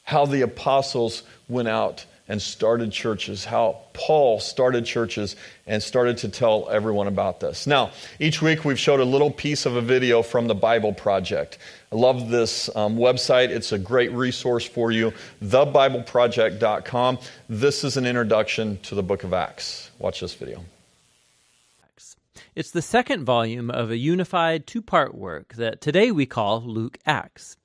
how 0.07 0.25
the 0.25 0.41
apostles 0.41 1.23
went 1.49 1.69
out 1.69 2.07
and 2.29 2.41
started 2.41 2.91
churches, 2.91 3.45
how 3.45 3.79
Paul 3.93 4.41
started 4.41 4.85
churches 4.85 5.37
and 5.67 5.83
started 5.83 6.19
to 6.19 6.29
tell 6.29 6.69
everyone 6.71 7.07
about 7.07 7.41
this. 7.41 7.67
Now, 7.67 7.91
each 8.19 8.41
week 8.41 8.65
we've 8.65 8.79
showed 8.79 9.01
a 9.01 9.05
little 9.05 9.31
piece 9.31 9.67
of 9.67 9.77
a 9.77 9.81
video 9.81 10.23
from 10.23 10.47
the 10.47 10.55
Bible 10.55 10.93
Project. 10.93 11.59
I 11.93 11.97
love 11.97 12.31
this 12.31 12.75
um, 12.75 12.97
website, 12.97 13.51
it's 13.51 13.73
a 13.73 13.79
great 13.79 14.13
resource 14.13 14.65
for 14.65 14.91
you, 14.91 15.13
thebibleproject.com. 15.45 17.19
This 17.49 17.85
is 17.85 17.97
an 17.97 18.07
introduction 18.07 18.79
to 18.85 18.95
the 18.95 19.03
book 19.03 19.23
of 19.23 19.33
Acts. 19.33 19.91
Watch 19.99 20.21
this 20.21 20.35
video. 20.35 20.65
It's 22.55 22.71
the 22.71 22.83
second 22.83 23.25
volume 23.25 23.71
of 23.71 23.91
a 23.91 23.99
unified 23.99 24.67
two 24.67 24.81
part 24.81 25.15
work 25.15 25.55
that 25.55 25.81
today 25.81 26.11
we 26.11 26.27
call 26.27 26.63
Luke 26.63 26.99
Acts. 27.05 27.57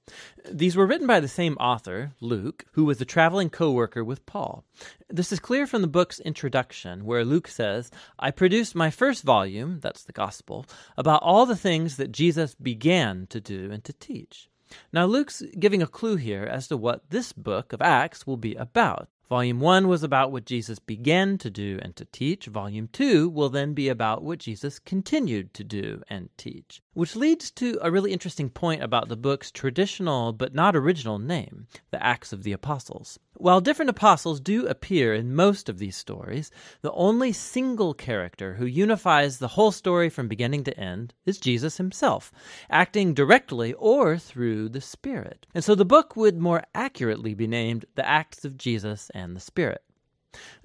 These 0.49 0.75
were 0.75 0.85
written 0.85 1.07
by 1.07 1.19
the 1.19 1.27
same 1.27 1.55
author, 1.55 2.11
Luke, 2.19 2.65
who 2.73 2.85
was 2.85 3.01
a 3.01 3.05
traveling 3.05 3.49
co 3.49 3.71
worker 3.71 4.03
with 4.03 4.25
Paul. 4.25 4.63
This 5.09 5.31
is 5.31 5.39
clear 5.39 5.65
from 5.65 5.81
the 5.81 5.87
book's 5.87 6.19
introduction, 6.19 7.05
where 7.05 7.25
Luke 7.25 7.47
says, 7.47 7.89
I 8.19 8.31
produced 8.31 8.75
my 8.75 8.91
first 8.91 9.23
volume, 9.23 9.79
that's 9.79 10.03
the 10.03 10.13
Gospel, 10.13 10.65
about 10.97 11.23
all 11.23 11.45
the 11.45 11.55
things 11.55 11.97
that 11.97 12.11
Jesus 12.11 12.55
began 12.55 13.27
to 13.27 13.41
do 13.41 13.71
and 13.71 13.83
to 13.83 13.93
teach. 13.93 14.50
Now, 14.93 15.05
Luke's 15.05 15.43
giving 15.59 15.81
a 15.81 15.87
clue 15.87 16.15
here 16.15 16.43
as 16.43 16.67
to 16.67 16.77
what 16.77 17.09
this 17.09 17.33
book 17.33 17.73
of 17.73 17.81
Acts 17.81 18.25
will 18.25 18.37
be 18.37 18.55
about. 18.55 19.09
Volume 19.31 19.61
1 19.61 19.87
was 19.87 20.03
about 20.03 20.33
what 20.33 20.43
Jesus 20.43 20.77
began 20.77 21.37
to 21.37 21.49
do 21.49 21.79
and 21.81 21.95
to 21.95 22.03
teach. 22.03 22.47
Volume 22.47 22.89
2 22.91 23.29
will 23.29 23.47
then 23.47 23.73
be 23.73 23.87
about 23.87 24.23
what 24.23 24.39
Jesus 24.39 24.77
continued 24.77 25.53
to 25.53 25.63
do 25.63 26.01
and 26.09 26.27
teach. 26.35 26.81
Which 26.95 27.15
leads 27.15 27.49
to 27.51 27.79
a 27.81 27.89
really 27.89 28.11
interesting 28.11 28.49
point 28.49 28.83
about 28.83 29.07
the 29.07 29.15
book's 29.15 29.49
traditional 29.49 30.33
but 30.33 30.53
not 30.53 30.75
original 30.75 31.17
name, 31.17 31.67
the 31.91 32.05
Acts 32.05 32.33
of 32.33 32.43
the 32.43 32.51
Apostles. 32.51 33.19
While 33.41 33.59
different 33.59 33.89
apostles 33.89 34.39
do 34.39 34.67
appear 34.67 35.15
in 35.15 35.33
most 35.33 35.67
of 35.67 35.79
these 35.79 35.97
stories, 35.97 36.51
the 36.83 36.91
only 36.91 37.33
single 37.33 37.95
character 37.95 38.53
who 38.53 38.67
unifies 38.67 39.39
the 39.39 39.47
whole 39.47 39.71
story 39.71 40.11
from 40.11 40.27
beginning 40.27 40.63
to 40.65 40.79
end 40.79 41.15
is 41.25 41.39
Jesus 41.39 41.77
himself, 41.77 42.31
acting 42.69 43.15
directly 43.15 43.73
or 43.73 44.19
through 44.19 44.69
the 44.69 44.79
Spirit. 44.79 45.47
And 45.55 45.63
so 45.63 45.73
the 45.73 45.83
book 45.83 46.15
would 46.15 46.37
more 46.37 46.61
accurately 46.75 47.33
be 47.33 47.47
named 47.47 47.85
The 47.95 48.07
Acts 48.07 48.45
of 48.45 48.59
Jesus 48.59 49.09
and 49.15 49.35
the 49.35 49.39
Spirit. 49.39 49.81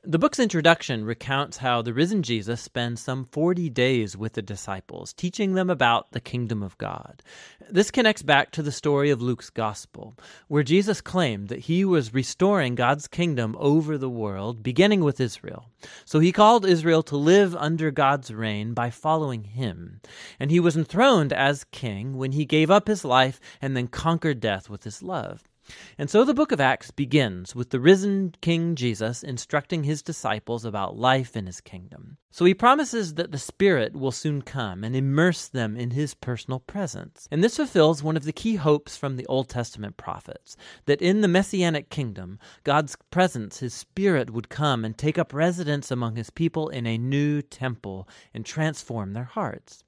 The 0.08 0.20
book's 0.20 0.38
introduction 0.38 1.04
recounts 1.04 1.56
how 1.56 1.82
the 1.82 1.92
risen 1.92 2.22
Jesus 2.22 2.60
spends 2.60 3.00
some 3.00 3.24
40 3.24 3.68
days 3.70 4.16
with 4.16 4.34
the 4.34 4.42
disciples, 4.42 5.12
teaching 5.12 5.54
them 5.54 5.68
about 5.68 6.12
the 6.12 6.20
kingdom 6.20 6.62
of 6.62 6.78
God. 6.78 7.24
This 7.68 7.90
connects 7.90 8.22
back 8.22 8.52
to 8.52 8.62
the 8.62 8.70
story 8.70 9.10
of 9.10 9.20
Luke's 9.20 9.50
gospel, 9.50 10.14
where 10.46 10.62
Jesus 10.62 11.00
claimed 11.00 11.48
that 11.48 11.58
he 11.58 11.84
was 11.84 12.14
restoring 12.14 12.76
God's 12.76 13.08
kingdom 13.08 13.56
over 13.58 13.98
the 13.98 14.08
world, 14.08 14.62
beginning 14.62 15.02
with 15.02 15.20
Israel. 15.20 15.68
So 16.04 16.20
he 16.20 16.30
called 16.30 16.64
Israel 16.64 17.02
to 17.02 17.16
live 17.16 17.56
under 17.56 17.90
God's 17.90 18.32
reign 18.32 18.74
by 18.74 18.90
following 18.90 19.42
him. 19.42 20.00
And 20.38 20.52
he 20.52 20.60
was 20.60 20.76
enthroned 20.76 21.32
as 21.32 21.64
king 21.64 22.16
when 22.16 22.30
he 22.30 22.44
gave 22.44 22.70
up 22.70 22.86
his 22.86 23.04
life 23.04 23.40
and 23.60 23.76
then 23.76 23.88
conquered 23.88 24.38
death 24.38 24.70
with 24.70 24.84
his 24.84 25.02
love. 25.02 25.42
And 25.98 26.08
so 26.08 26.24
the 26.24 26.34
book 26.34 26.52
of 26.52 26.60
Acts 26.60 26.90
begins 26.90 27.54
with 27.54 27.70
the 27.70 27.80
risen 27.80 28.34
King 28.40 28.74
Jesus 28.74 29.22
instructing 29.22 29.84
his 29.84 30.02
disciples 30.02 30.64
about 30.64 30.96
life 30.96 31.36
in 31.36 31.46
his 31.46 31.60
kingdom. 31.60 32.18
So 32.30 32.44
he 32.44 32.52
promises 32.52 33.14
that 33.14 33.32
the 33.32 33.38
Spirit 33.38 33.96
will 33.96 34.12
soon 34.12 34.42
come 34.42 34.84
and 34.84 34.94
immerse 34.94 35.48
them 35.48 35.76
in 35.76 35.92
his 35.92 36.12
personal 36.12 36.60
presence. 36.60 37.26
And 37.30 37.42
this 37.42 37.56
fulfills 37.56 38.02
one 38.02 38.16
of 38.16 38.24
the 38.24 38.32
key 38.32 38.56
hopes 38.56 38.96
from 38.96 39.16
the 39.16 39.26
Old 39.26 39.48
Testament 39.48 39.96
prophets 39.96 40.56
that 40.84 41.00
in 41.00 41.22
the 41.22 41.28
Messianic 41.28 41.88
kingdom, 41.88 42.38
God's 42.62 42.96
presence, 43.10 43.60
his 43.60 43.72
Spirit, 43.72 44.30
would 44.30 44.50
come 44.50 44.84
and 44.84 44.98
take 44.98 45.16
up 45.16 45.32
residence 45.32 45.90
among 45.90 46.16
his 46.16 46.28
people 46.28 46.68
in 46.68 46.86
a 46.86 46.98
new 46.98 47.40
temple 47.40 48.06
and 48.34 48.44
transform 48.44 49.14
their 49.14 49.24
hearts. 49.24 49.82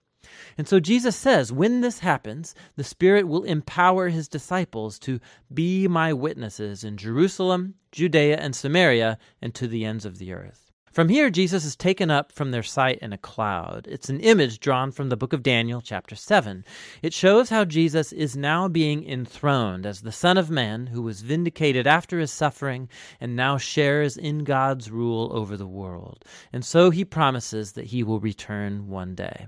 And 0.57 0.69
so 0.69 0.81
Jesus 0.81 1.17
says, 1.17 1.53
when 1.53 1.81
this 1.81 2.01
happens, 2.01 2.55
the 2.77 2.85
Spirit 2.85 3.29
will 3.29 3.45
empower 3.45 4.09
his 4.09 4.29
disciples 4.29 4.99
to 5.01 5.21
be 5.53 5.89
my 5.89 6.13
witnesses 6.13 6.85
in 6.85 6.97
Jerusalem, 6.97 7.75
Judea, 7.93 8.37
and 8.39 8.55
Samaria, 8.55 9.19
and 9.41 9.55
to 9.55 9.67
the 9.67 9.85
ends 9.85 10.05
of 10.05 10.19
the 10.19 10.33
earth. 10.33 10.69
From 10.99 11.11
here, 11.11 11.31
Jesus 11.31 11.65
is 11.65 11.77
taken 11.77 12.11
up 12.11 12.33
from 12.33 12.51
their 12.51 12.65
sight 12.65 12.99
in 12.99 13.13
a 13.13 13.19
cloud. 13.19 13.87
It's 13.89 14.09
an 14.09 14.19
image 14.19 14.59
drawn 14.59 14.91
from 14.91 15.11
the 15.11 15.17
book 15.17 15.33
of 15.33 15.45
Daniel, 15.45 15.81
chapter 15.81 16.17
7. 16.17 16.65
It 17.03 17.13
shows 17.13 17.51
how 17.51 17.65
Jesus 17.65 18.13
is 18.13 18.37
now 18.37 18.67
being 18.67 19.09
enthroned 19.09 19.87
as 19.87 20.01
the 20.01 20.11
Son 20.11 20.37
of 20.37 20.51
Man 20.51 20.89
who 20.89 21.03
was 21.03 21.21
vindicated 21.21 21.87
after 21.87 22.19
his 22.19 22.33
suffering 22.33 22.89
and 23.21 23.37
now 23.37 23.59
shares 23.59 24.17
in 24.17 24.43
God's 24.43 24.91
rule 24.91 25.31
over 25.33 25.57
the 25.57 25.69
world. 25.69 26.25
And 26.53 26.65
so 26.65 26.91
he 26.91 27.05
promises 27.05 27.73
that 27.73 27.87
he 27.87 28.03
will 28.03 28.19
return 28.19 28.89
one 28.89 29.15
day. 29.15 29.47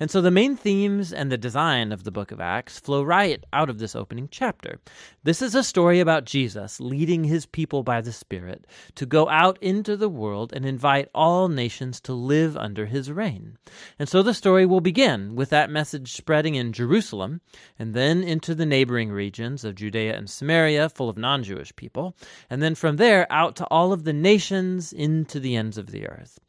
And 0.00 0.10
so 0.10 0.22
the 0.22 0.30
main 0.30 0.56
themes 0.56 1.12
and 1.12 1.30
the 1.30 1.36
design 1.36 1.92
of 1.92 2.04
the 2.04 2.10
book 2.10 2.32
of 2.32 2.40
Acts 2.40 2.80
flow 2.80 3.02
right 3.02 3.44
out 3.52 3.68
of 3.68 3.78
this 3.78 3.94
opening 3.94 4.28
chapter. 4.30 4.80
This 5.24 5.42
is 5.42 5.54
a 5.54 5.62
story 5.62 6.00
about 6.00 6.24
Jesus 6.24 6.80
leading 6.80 7.24
his 7.24 7.44
people 7.44 7.82
by 7.82 8.00
the 8.00 8.10
Spirit 8.10 8.66
to 8.94 9.04
go 9.04 9.28
out 9.28 9.58
into 9.62 9.98
the 9.98 10.08
world 10.08 10.54
and 10.54 10.64
invite 10.64 11.10
all 11.14 11.48
nations 11.48 12.00
to 12.00 12.14
live 12.14 12.56
under 12.56 12.86
his 12.86 13.12
reign. 13.12 13.58
And 13.98 14.08
so 14.08 14.22
the 14.22 14.32
story 14.32 14.64
will 14.64 14.80
begin 14.80 15.36
with 15.36 15.50
that 15.50 15.68
message 15.68 16.12
spreading 16.12 16.54
in 16.54 16.72
Jerusalem 16.72 17.42
and 17.78 17.92
then 17.92 18.24
into 18.24 18.54
the 18.54 18.64
neighboring 18.64 19.10
regions 19.10 19.64
of 19.64 19.74
Judea 19.74 20.16
and 20.16 20.30
Samaria, 20.30 20.88
full 20.88 21.10
of 21.10 21.18
non 21.18 21.42
Jewish 21.42 21.76
people, 21.76 22.16
and 22.48 22.62
then 22.62 22.74
from 22.74 22.96
there 22.96 23.30
out 23.30 23.54
to 23.56 23.66
all 23.66 23.92
of 23.92 24.04
the 24.04 24.14
nations 24.14 24.94
into 24.94 25.38
the 25.38 25.56
ends 25.56 25.76
of 25.76 25.90
the 25.90 26.08
earth. 26.08 26.40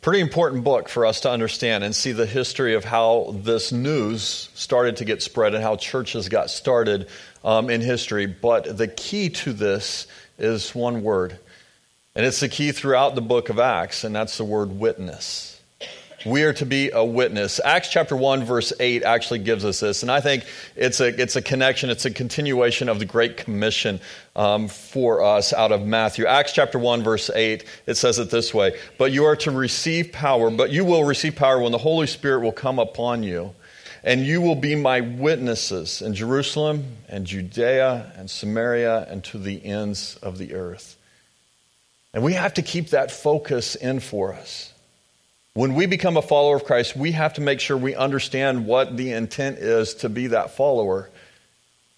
Pretty 0.00 0.20
important 0.20 0.64
book 0.64 0.88
for 0.88 1.04
us 1.04 1.20
to 1.20 1.30
understand 1.30 1.84
and 1.84 1.94
see 1.94 2.12
the 2.12 2.24
history 2.24 2.74
of 2.74 2.84
how 2.84 3.34
this 3.36 3.70
news 3.70 4.48
started 4.54 4.96
to 4.96 5.04
get 5.04 5.22
spread 5.22 5.54
and 5.54 5.62
how 5.62 5.76
churches 5.76 6.30
got 6.30 6.48
started 6.48 7.08
um, 7.44 7.68
in 7.68 7.82
history. 7.82 8.24
But 8.24 8.78
the 8.78 8.88
key 8.88 9.28
to 9.28 9.52
this 9.52 10.06
is 10.38 10.74
one 10.74 11.02
word, 11.02 11.38
and 12.14 12.24
it's 12.24 12.40
the 12.40 12.48
key 12.48 12.72
throughout 12.72 13.14
the 13.14 13.20
book 13.20 13.50
of 13.50 13.58
Acts, 13.58 14.02
and 14.04 14.16
that's 14.16 14.38
the 14.38 14.44
word 14.44 14.70
witness 14.70 15.59
we 16.26 16.42
are 16.42 16.52
to 16.54 16.66
be 16.66 16.90
a 16.90 17.04
witness. 17.04 17.60
Acts 17.64 17.88
chapter 17.88 18.14
1, 18.14 18.44
verse 18.44 18.72
8 18.78 19.02
actually 19.04 19.38
gives 19.38 19.64
us 19.64 19.80
this. 19.80 20.02
And 20.02 20.10
I 20.10 20.20
think 20.20 20.44
it's 20.76 21.00
a, 21.00 21.08
it's 21.20 21.36
a 21.36 21.42
connection, 21.42 21.88
it's 21.88 22.04
a 22.04 22.10
continuation 22.10 22.88
of 22.88 22.98
the 22.98 23.06
Great 23.06 23.38
Commission 23.38 24.00
um, 24.36 24.68
for 24.68 25.22
us 25.22 25.52
out 25.52 25.72
of 25.72 25.86
Matthew. 25.86 26.26
Acts 26.26 26.52
chapter 26.52 26.78
1, 26.78 27.02
verse 27.02 27.30
8, 27.30 27.64
it 27.86 27.94
says 27.94 28.18
it 28.18 28.30
this 28.30 28.52
way 28.52 28.78
But 28.98 29.12
you 29.12 29.24
are 29.24 29.36
to 29.36 29.50
receive 29.50 30.12
power, 30.12 30.50
but 30.50 30.70
you 30.70 30.84
will 30.84 31.04
receive 31.04 31.36
power 31.36 31.58
when 31.58 31.72
the 31.72 31.78
Holy 31.78 32.06
Spirit 32.06 32.40
will 32.40 32.52
come 32.52 32.78
upon 32.78 33.22
you. 33.22 33.54
And 34.02 34.24
you 34.24 34.40
will 34.40 34.54
be 34.54 34.74
my 34.76 35.02
witnesses 35.02 36.00
in 36.00 36.14
Jerusalem 36.14 36.96
and 37.08 37.26
Judea 37.26 38.12
and 38.16 38.30
Samaria 38.30 39.06
and 39.10 39.22
to 39.24 39.38
the 39.38 39.64
ends 39.64 40.16
of 40.22 40.38
the 40.38 40.54
earth. 40.54 40.96
And 42.14 42.22
we 42.22 42.32
have 42.32 42.54
to 42.54 42.62
keep 42.62 42.90
that 42.90 43.10
focus 43.10 43.74
in 43.74 44.00
for 44.00 44.34
us. 44.34 44.69
When 45.60 45.74
we 45.74 45.84
become 45.84 46.16
a 46.16 46.22
follower 46.22 46.56
of 46.56 46.64
Christ, 46.64 46.96
we 46.96 47.12
have 47.12 47.34
to 47.34 47.42
make 47.42 47.60
sure 47.60 47.76
we 47.76 47.94
understand 47.94 48.64
what 48.64 48.96
the 48.96 49.12
intent 49.12 49.58
is 49.58 49.92
to 49.96 50.08
be 50.08 50.28
that 50.28 50.56
follower. 50.56 51.10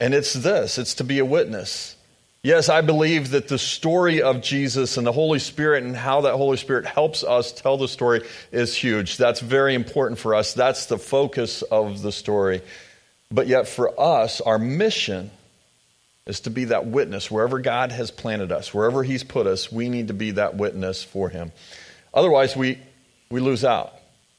And 0.00 0.14
it's 0.14 0.32
this 0.32 0.78
it's 0.78 0.94
to 0.94 1.04
be 1.04 1.20
a 1.20 1.24
witness. 1.24 1.94
Yes, 2.42 2.68
I 2.68 2.80
believe 2.80 3.30
that 3.30 3.46
the 3.46 3.60
story 3.60 4.20
of 4.20 4.42
Jesus 4.42 4.96
and 4.96 5.06
the 5.06 5.12
Holy 5.12 5.38
Spirit 5.38 5.84
and 5.84 5.94
how 5.94 6.22
that 6.22 6.34
Holy 6.34 6.56
Spirit 6.56 6.86
helps 6.86 7.22
us 7.22 7.52
tell 7.52 7.76
the 7.76 7.86
story 7.86 8.22
is 8.50 8.74
huge. 8.74 9.16
That's 9.16 9.38
very 9.38 9.76
important 9.76 10.18
for 10.18 10.34
us. 10.34 10.54
That's 10.54 10.86
the 10.86 10.98
focus 10.98 11.62
of 11.62 12.02
the 12.02 12.10
story. 12.10 12.62
But 13.30 13.46
yet, 13.46 13.68
for 13.68 13.94
us, 13.96 14.40
our 14.40 14.58
mission 14.58 15.30
is 16.26 16.40
to 16.40 16.50
be 16.50 16.64
that 16.64 16.86
witness 16.86 17.30
wherever 17.30 17.60
God 17.60 17.92
has 17.92 18.10
planted 18.10 18.50
us, 18.50 18.74
wherever 18.74 19.04
He's 19.04 19.22
put 19.22 19.46
us, 19.46 19.70
we 19.70 19.88
need 19.88 20.08
to 20.08 20.14
be 20.14 20.32
that 20.32 20.56
witness 20.56 21.04
for 21.04 21.28
Him. 21.28 21.52
Otherwise, 22.12 22.56
we, 22.56 22.80
we 23.32 23.40
lose 23.40 23.64
out. 23.64 23.94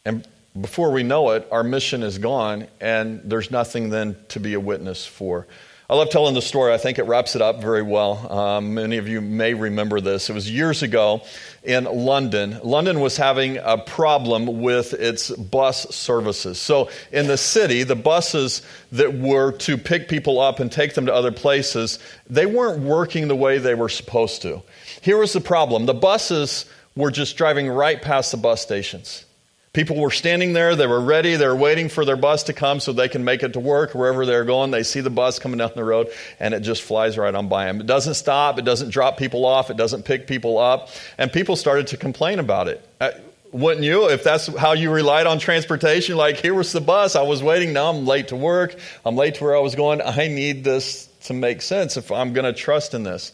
And 0.06 0.26
before 0.60 0.92
we 0.92 1.04
know 1.04 1.32
it, 1.32 1.48
our 1.52 1.64
mission 1.64 2.04
is 2.04 2.20
gone, 2.20 2.68
and 2.80 3.22
there's 3.26 3.50
nothing 3.50 3.90
then 3.90 4.16
to 4.30 4.40
be 4.40 4.54
a 4.54 4.60
witness 4.60 5.06
for. 5.06 5.48
I 5.90 5.96
love 5.96 6.10
telling 6.10 6.34
the 6.34 6.42
story. 6.42 6.74
I 6.74 6.78
think 6.78 6.98
it 6.98 7.04
wraps 7.04 7.36
it 7.36 7.42
up 7.42 7.60
very 7.60 7.82
well. 7.82 8.32
Um, 8.32 8.74
many 8.74 8.98
of 8.98 9.08
you 9.08 9.20
may 9.20 9.54
remember 9.54 10.00
this. 10.00 10.30
It 10.30 10.34
was 10.34 10.50
years 10.50 10.82
ago 10.82 11.24
in 11.64 11.84
London. 11.84 12.60
London 12.64 13.00
was 13.00 13.18
having 13.18 13.58
a 13.58 13.78
problem 13.78 14.62
with 14.62 14.94
its 14.94 15.30
bus 15.30 15.94
services. 15.94 16.60
So, 16.60 16.90
in 17.12 17.28
the 17.28 17.38
city, 17.38 17.84
the 17.84 17.96
buses 17.96 18.62
that 18.94 19.14
were 19.14 19.52
to 19.54 19.78
pick 19.78 20.08
people 20.08 20.40
up 20.40 20.60
and 20.60 20.72
take 20.72 20.94
them 20.94 21.08
to 21.08 21.14
other 21.14 21.32
places, 21.32 22.00
they 22.30 22.46
weren't 22.46 22.84
working 22.84 23.28
the 23.28 23.36
way 23.36 23.58
they 23.58 23.76
were 23.76 23.90
supposed 23.90 24.42
to. 24.44 24.62
Here 25.02 25.18
was 25.18 25.34
the 25.34 25.42
problem 25.42 25.86
the 25.86 25.94
buses 25.94 26.66
were 26.96 27.12
just 27.12 27.38
driving 27.38 27.68
right 27.68 28.02
past 28.02 28.32
the 28.32 28.38
bus 28.38 28.62
stations. 28.62 29.26
People 29.74 30.00
were 30.00 30.12
standing 30.12 30.54
there, 30.54 30.76
they 30.76 30.86
were 30.86 31.02
ready, 31.02 31.36
they 31.36 31.48
were 31.48 31.56
waiting 31.56 31.90
for 31.90 32.06
their 32.06 32.16
bus 32.16 32.44
to 32.44 32.54
come 32.54 32.80
so 32.80 32.94
they 32.94 33.10
can 33.10 33.24
make 33.24 33.42
it 33.42 33.54
to 33.54 33.60
work 33.60 33.96
wherever 33.96 34.24
they're 34.24 34.46
going. 34.46 34.70
They 34.70 34.84
see 34.84 35.02
the 35.02 35.10
bus 35.10 35.40
coming 35.40 35.58
down 35.58 35.72
the 35.76 35.84
road 35.84 36.10
and 36.40 36.54
it 36.54 36.60
just 36.60 36.84
flies 36.84 37.18
right 37.18 37.34
on 37.34 37.48
by 37.48 37.66
them. 37.66 37.82
It 37.82 37.88
doesn't 37.88 38.14
stop, 38.14 38.60
it 38.60 38.66
doesn't 38.66 38.90
drop 38.90 39.18
people 39.18 39.46
off, 39.46 39.72
it 39.72 39.78
doesn't 39.78 40.04
pick 40.04 40.28
people 40.28 40.60
up. 40.60 40.90
And 41.18 41.34
people 41.34 41.56
started 41.56 41.88
to 41.88 41.98
complain 41.98 42.38
about 42.38 42.68
it. 42.68 42.88
Uh, 43.02 43.12
wouldn't 43.52 43.84
you? 43.84 44.10
If 44.10 44.24
that's 44.24 44.46
how 44.58 44.74
you 44.74 44.92
relied 44.92 45.26
on 45.26 45.40
transportation, 45.40 46.18
like 46.18 46.38
here 46.38 46.54
was 46.54 46.72
the 46.72 46.82
bus, 46.82 47.16
I 47.16 47.24
was 47.24 47.42
waiting, 47.42 47.74
now 47.74 47.90
I'm 47.90 48.06
late 48.06 48.28
to 48.28 48.36
work, 48.36 48.76
I'm 49.04 49.16
late 49.16 49.36
to 49.36 49.44
where 49.44 49.56
I 49.56 49.60
was 49.60 49.74
going. 49.74 50.02
I 50.04 50.28
need 50.28 50.64
this 50.64 51.08
to 51.24 51.34
make 51.34 51.64
sense 51.64 51.98
if 51.98 52.12
I'm 52.12 52.34
going 52.34 52.46
to 52.46 52.54
trust 52.54 52.94
in 52.94 53.02
this. 53.02 53.32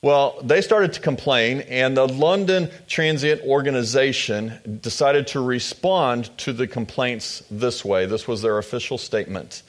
Well, 0.00 0.38
they 0.44 0.60
started 0.60 0.92
to 0.92 1.00
complain, 1.00 1.62
and 1.62 1.96
the 1.96 2.06
London 2.06 2.70
Transit 2.86 3.42
Organization 3.42 4.78
decided 4.80 5.26
to 5.28 5.40
respond 5.40 6.30
to 6.38 6.52
the 6.52 6.68
complaints 6.68 7.42
this 7.50 7.84
way. 7.84 8.06
This 8.06 8.28
was 8.28 8.40
their 8.40 8.58
official 8.58 8.96
statement. 8.96 9.64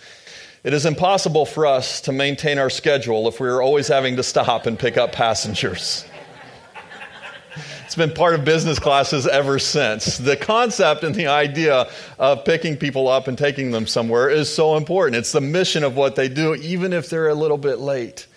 It 0.63 0.71
is 0.71 0.86
impossible 0.86 1.48
for 1.48 1.65
us 1.65 2.01
to 2.01 2.12
maintain 2.12 2.59
our 2.59 2.69
schedule 2.69 3.27
if 3.27 3.39
we 3.39 3.48
are 3.48 3.59
always 3.59 3.88
having 3.88 4.17
to 4.17 4.24
stop 4.24 4.67
and 4.67 4.77
pick 4.77 4.98
up 4.98 5.13
passengers. 5.13 6.05
It's 7.86 7.95
been 7.95 8.13
part 8.13 8.36
of 8.36 8.45
business 8.45 8.77
classes 8.77 9.25
ever 9.25 9.57
since. 9.57 10.19
The 10.19 10.38
concept 10.38 11.03
and 11.03 11.15
the 11.15 11.25
idea 11.25 11.89
of 12.19 12.45
picking 12.45 12.77
people 12.77 13.07
up 13.07 13.27
and 13.27 13.36
taking 13.36 13.71
them 13.71 13.88
somewhere 13.88 14.29
is 14.29 14.53
so 14.53 14.77
important. 14.77 15.15
It's 15.15 15.31
the 15.31 15.41
mission 15.41 15.83
of 15.83 15.95
what 15.95 16.15
they 16.15 16.29
do, 16.29 16.53
even 16.53 16.93
if 16.93 17.09
they're 17.09 17.29
a 17.29 17.33
little 17.33 17.57
bit 17.57 17.79
late. 17.79 18.27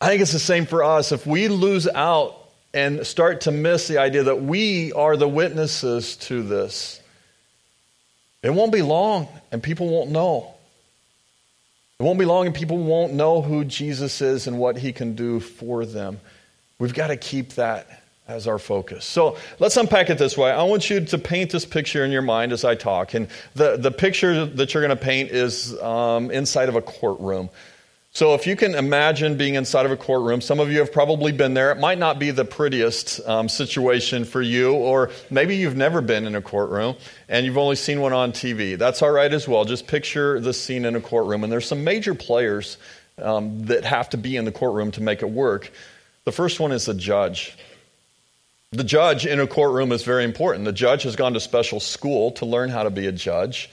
I 0.00 0.08
think 0.08 0.22
it's 0.22 0.32
the 0.32 0.38
same 0.38 0.66
for 0.66 0.84
us. 0.84 1.12
If 1.12 1.26
we 1.26 1.48
lose 1.48 1.88
out 1.88 2.36
and 2.74 3.06
start 3.06 3.42
to 3.42 3.50
miss 3.50 3.88
the 3.88 3.98
idea 3.98 4.24
that 4.24 4.42
we 4.42 4.92
are 4.92 5.16
the 5.16 5.28
witnesses 5.28 6.16
to 6.16 6.42
this, 6.42 7.00
it 8.42 8.50
won't 8.50 8.72
be 8.72 8.82
long 8.82 9.28
and 9.50 9.62
people 9.62 9.88
won't 9.88 10.10
know. 10.10 10.54
It 11.98 12.02
won't 12.02 12.18
be 12.18 12.26
long 12.26 12.46
and 12.46 12.54
people 12.54 12.76
won't 12.76 13.14
know 13.14 13.40
who 13.40 13.64
Jesus 13.64 14.20
is 14.20 14.46
and 14.46 14.58
what 14.58 14.76
he 14.76 14.92
can 14.92 15.14
do 15.14 15.40
for 15.40 15.86
them. 15.86 16.20
We've 16.78 16.92
got 16.92 17.06
to 17.06 17.16
keep 17.16 17.54
that 17.54 18.02
as 18.28 18.46
our 18.46 18.58
focus. 18.58 19.06
So 19.06 19.38
let's 19.58 19.76
unpack 19.78 20.10
it 20.10 20.18
this 20.18 20.36
way. 20.36 20.50
I 20.50 20.64
want 20.64 20.90
you 20.90 21.04
to 21.04 21.18
paint 21.18 21.50
this 21.50 21.64
picture 21.64 22.04
in 22.04 22.10
your 22.10 22.22
mind 22.22 22.52
as 22.52 22.64
I 22.64 22.74
talk. 22.74 23.14
And 23.14 23.28
the, 23.54 23.78
the 23.78 23.90
picture 23.90 24.44
that 24.44 24.74
you're 24.74 24.82
going 24.82 24.96
to 24.96 25.02
paint 25.02 25.30
is 25.30 25.80
um, 25.80 26.30
inside 26.30 26.68
of 26.68 26.76
a 26.76 26.82
courtroom. 26.82 27.48
So, 28.16 28.32
if 28.32 28.46
you 28.46 28.56
can 28.56 28.74
imagine 28.74 29.36
being 29.36 29.56
inside 29.56 29.84
of 29.84 29.92
a 29.92 29.96
courtroom, 29.98 30.40
some 30.40 30.58
of 30.58 30.72
you 30.72 30.78
have 30.78 30.90
probably 30.90 31.32
been 31.32 31.52
there. 31.52 31.70
It 31.70 31.78
might 31.78 31.98
not 31.98 32.18
be 32.18 32.30
the 32.30 32.46
prettiest 32.46 33.20
um, 33.28 33.46
situation 33.46 34.24
for 34.24 34.40
you, 34.40 34.72
or 34.72 35.10
maybe 35.28 35.54
you've 35.54 35.76
never 35.76 36.00
been 36.00 36.26
in 36.26 36.34
a 36.34 36.40
courtroom 36.40 36.96
and 37.28 37.44
you've 37.44 37.58
only 37.58 37.76
seen 37.76 38.00
one 38.00 38.14
on 38.14 38.32
TV. 38.32 38.78
That's 38.78 39.02
all 39.02 39.10
right 39.10 39.30
as 39.30 39.46
well. 39.46 39.66
Just 39.66 39.86
picture 39.86 40.40
the 40.40 40.54
scene 40.54 40.86
in 40.86 40.96
a 40.96 41.00
courtroom. 41.02 41.44
And 41.44 41.52
there's 41.52 41.68
some 41.68 41.84
major 41.84 42.14
players 42.14 42.78
um, 43.18 43.66
that 43.66 43.84
have 43.84 44.08
to 44.08 44.16
be 44.16 44.38
in 44.38 44.46
the 44.46 44.52
courtroom 44.52 44.92
to 44.92 45.02
make 45.02 45.20
it 45.20 45.28
work. 45.28 45.70
The 46.24 46.32
first 46.32 46.58
one 46.58 46.72
is 46.72 46.86
the 46.86 46.94
judge. 46.94 47.54
The 48.72 48.82
judge 48.82 49.26
in 49.26 49.40
a 49.40 49.46
courtroom 49.46 49.92
is 49.92 50.04
very 50.04 50.24
important. 50.24 50.64
The 50.64 50.72
judge 50.72 51.02
has 51.02 51.16
gone 51.16 51.34
to 51.34 51.40
special 51.40 51.80
school 51.80 52.30
to 52.30 52.46
learn 52.46 52.70
how 52.70 52.84
to 52.84 52.90
be 52.90 53.08
a 53.08 53.12
judge. 53.12 53.68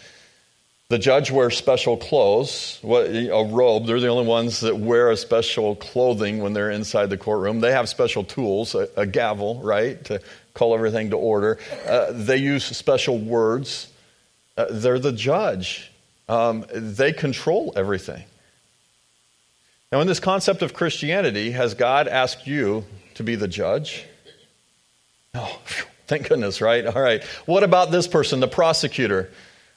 The 0.89 0.99
judge 0.99 1.31
wears 1.31 1.57
special 1.57 1.97
clothes, 1.97 2.79
a 2.83 3.45
robe. 3.45 3.87
They're 3.87 3.99
the 3.99 4.09
only 4.09 4.27
ones 4.27 4.59
that 4.59 4.77
wear 4.77 5.09
a 5.09 5.17
special 5.17 5.75
clothing 5.75 6.39
when 6.39 6.53
they're 6.53 6.69
inside 6.69 7.09
the 7.09 7.17
courtroom. 7.17 7.61
They 7.61 7.71
have 7.71 7.89
special 7.89 8.23
tools, 8.23 8.75
a, 8.75 8.89
a 8.95 9.05
gavel, 9.05 9.59
right, 9.61 10.03
to 10.05 10.19
call 10.53 10.75
everything 10.75 11.09
to 11.11 11.17
order. 11.17 11.57
Uh, 11.87 12.11
they 12.11 12.37
use 12.37 12.63
special 12.63 13.17
words. 13.17 13.87
Uh, 14.55 14.65
they're 14.69 14.99
the 14.99 15.13
judge. 15.13 15.91
Um, 16.29 16.65
they 16.71 17.11
control 17.11 17.73
everything. 17.75 18.23
Now, 19.91 20.01
in 20.01 20.07
this 20.07 20.19
concept 20.19 20.61
of 20.61 20.73
Christianity, 20.73 21.51
has 21.51 21.73
God 21.73 22.07
asked 22.07 22.45
you 22.45 22.85
to 23.15 23.23
be 23.23 23.35
the 23.35 23.47
judge? 23.47 24.05
No, 25.33 25.47
oh, 25.47 25.59
thank 26.07 26.29
goodness, 26.29 26.61
right? 26.61 26.85
All 26.85 27.01
right. 27.01 27.23
What 27.45 27.63
about 27.63 27.89
this 27.89 28.07
person, 28.07 28.39
the 28.39 28.47
prosecutor? 28.47 29.31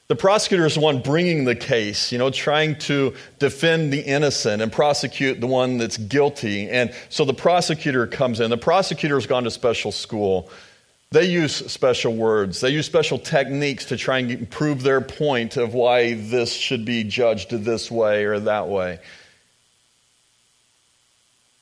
The 0.08 0.16
prosecutor 0.16 0.64
is 0.66 0.74
the 0.74 0.80
one 0.80 1.00
bringing 1.00 1.44
the 1.44 1.56
case, 1.56 2.12
you 2.12 2.18
know, 2.18 2.30
trying 2.30 2.78
to 2.80 3.14
defend 3.40 3.92
the 3.92 4.00
innocent 4.00 4.62
and 4.62 4.70
prosecute 4.70 5.40
the 5.40 5.48
one 5.48 5.78
that's 5.78 5.96
guilty. 5.96 6.68
And 6.70 6.94
so 7.08 7.24
the 7.24 7.34
prosecutor 7.34 8.06
comes 8.06 8.38
in. 8.38 8.50
The 8.50 8.56
prosecutor 8.56 9.16
has 9.16 9.26
gone 9.26 9.44
to 9.44 9.50
special 9.50 9.90
school. 9.90 10.48
They 11.10 11.24
use 11.24 11.54
special 11.70 12.14
words, 12.14 12.60
they 12.60 12.70
use 12.70 12.84
special 12.84 13.18
techniques 13.18 13.86
to 13.86 13.96
try 13.96 14.18
and 14.18 14.50
prove 14.50 14.82
their 14.82 15.00
point 15.00 15.56
of 15.56 15.72
why 15.72 16.14
this 16.14 16.52
should 16.52 16.84
be 16.84 17.04
judged 17.04 17.50
this 17.50 17.90
way 17.90 18.24
or 18.24 18.40
that 18.40 18.68
way. 18.68 18.98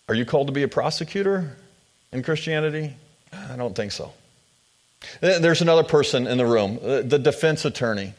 Are 0.08 0.14
you 0.14 0.24
called 0.24 0.46
to 0.48 0.52
be 0.52 0.62
a 0.62 0.68
prosecutor 0.68 1.56
in 2.12 2.22
Christianity? 2.22 2.94
I 3.32 3.56
don't 3.56 3.76
think 3.76 3.92
so. 3.92 4.12
There's 5.20 5.60
another 5.60 5.84
person 5.84 6.26
in 6.26 6.38
the 6.38 6.46
room, 6.46 6.78
the 6.82 7.18
defense 7.18 7.64
attorney. 7.66 8.14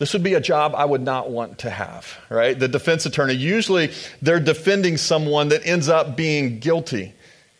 This 0.00 0.14
would 0.14 0.22
be 0.22 0.32
a 0.32 0.40
job 0.40 0.74
I 0.74 0.86
would 0.86 1.02
not 1.02 1.28
want 1.28 1.58
to 1.58 1.68
have, 1.68 2.18
right? 2.30 2.58
The 2.58 2.68
defense 2.68 3.04
attorney, 3.04 3.34
usually 3.34 3.92
they're 4.22 4.40
defending 4.40 4.96
someone 4.96 5.50
that 5.50 5.66
ends 5.66 5.90
up 5.90 6.16
being 6.16 6.58
guilty. 6.58 7.12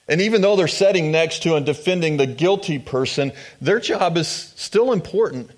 And 0.09 0.22
even 0.22 0.40
though 0.40 0.57
they're 0.57 0.66
sitting 0.66 1.12
next 1.12 1.42
to 1.42 1.57
and 1.57 1.66
defending 1.66 2.16
the 2.16 2.26
guilty 2.26 2.79
person, 2.79 3.33
their 3.61 3.79
job 3.79 4.16
is 4.16 4.26
still 4.26 4.94
important 4.94 5.50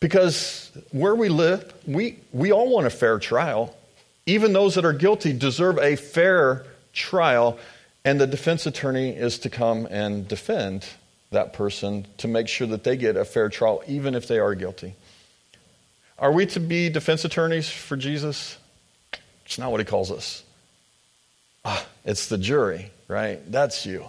because 0.00 0.72
where 0.90 1.14
we 1.14 1.28
live, 1.28 1.72
we, 1.86 2.18
we 2.32 2.50
all 2.50 2.70
want 2.70 2.88
a 2.88 2.90
fair 2.90 3.20
trial. 3.20 3.72
Even 4.26 4.52
those 4.52 4.74
that 4.74 4.84
are 4.84 4.92
guilty 4.92 5.32
deserve 5.32 5.78
a 5.78 5.94
fair 5.94 6.66
trial, 6.92 7.56
and 8.04 8.20
the 8.20 8.26
defense 8.26 8.66
attorney 8.66 9.10
is 9.10 9.38
to 9.38 9.48
come 9.48 9.86
and 9.92 10.26
defend 10.26 10.86
that 11.30 11.52
person 11.52 12.04
to 12.18 12.26
make 12.26 12.48
sure 12.48 12.66
that 12.66 12.82
they 12.82 12.96
get 12.96 13.16
a 13.16 13.24
fair 13.24 13.48
trial, 13.48 13.84
even 13.86 14.16
if 14.16 14.26
they 14.26 14.40
are 14.40 14.56
guilty. 14.56 14.96
Are 16.18 16.32
we 16.32 16.46
to 16.46 16.60
be 16.60 16.88
defense 16.88 17.24
attorneys 17.24 17.68
for 17.68 17.96
Jesus? 17.96 18.56
It's 19.44 19.58
not 19.58 19.70
what 19.70 19.80
he 19.80 19.84
calls 19.84 20.10
us. 20.10 20.42
Ah, 21.64 21.84
it's 22.04 22.28
the 22.28 22.38
jury, 22.38 22.90
right? 23.08 23.40
That's 23.50 23.84
you. 23.84 24.04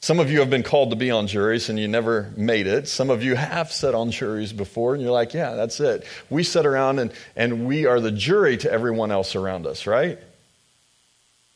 Some 0.00 0.20
of 0.20 0.30
you 0.30 0.40
have 0.40 0.50
been 0.50 0.62
called 0.62 0.90
to 0.90 0.96
be 0.96 1.10
on 1.10 1.26
juries 1.26 1.68
and 1.68 1.78
you 1.78 1.88
never 1.88 2.32
made 2.36 2.66
it. 2.66 2.88
Some 2.88 3.10
of 3.10 3.22
you 3.22 3.34
have 3.34 3.72
sat 3.72 3.94
on 3.94 4.10
juries 4.10 4.52
before 4.52 4.94
and 4.94 5.02
you're 5.02 5.12
like, 5.12 5.34
yeah, 5.34 5.54
that's 5.54 5.80
it. 5.80 6.04
We 6.30 6.42
sit 6.42 6.66
around 6.66 6.98
and, 6.98 7.12
and 7.34 7.66
we 7.66 7.86
are 7.86 8.00
the 8.00 8.12
jury 8.12 8.56
to 8.58 8.70
everyone 8.70 9.10
else 9.10 9.34
around 9.34 9.66
us, 9.66 9.86
right? 9.86 10.18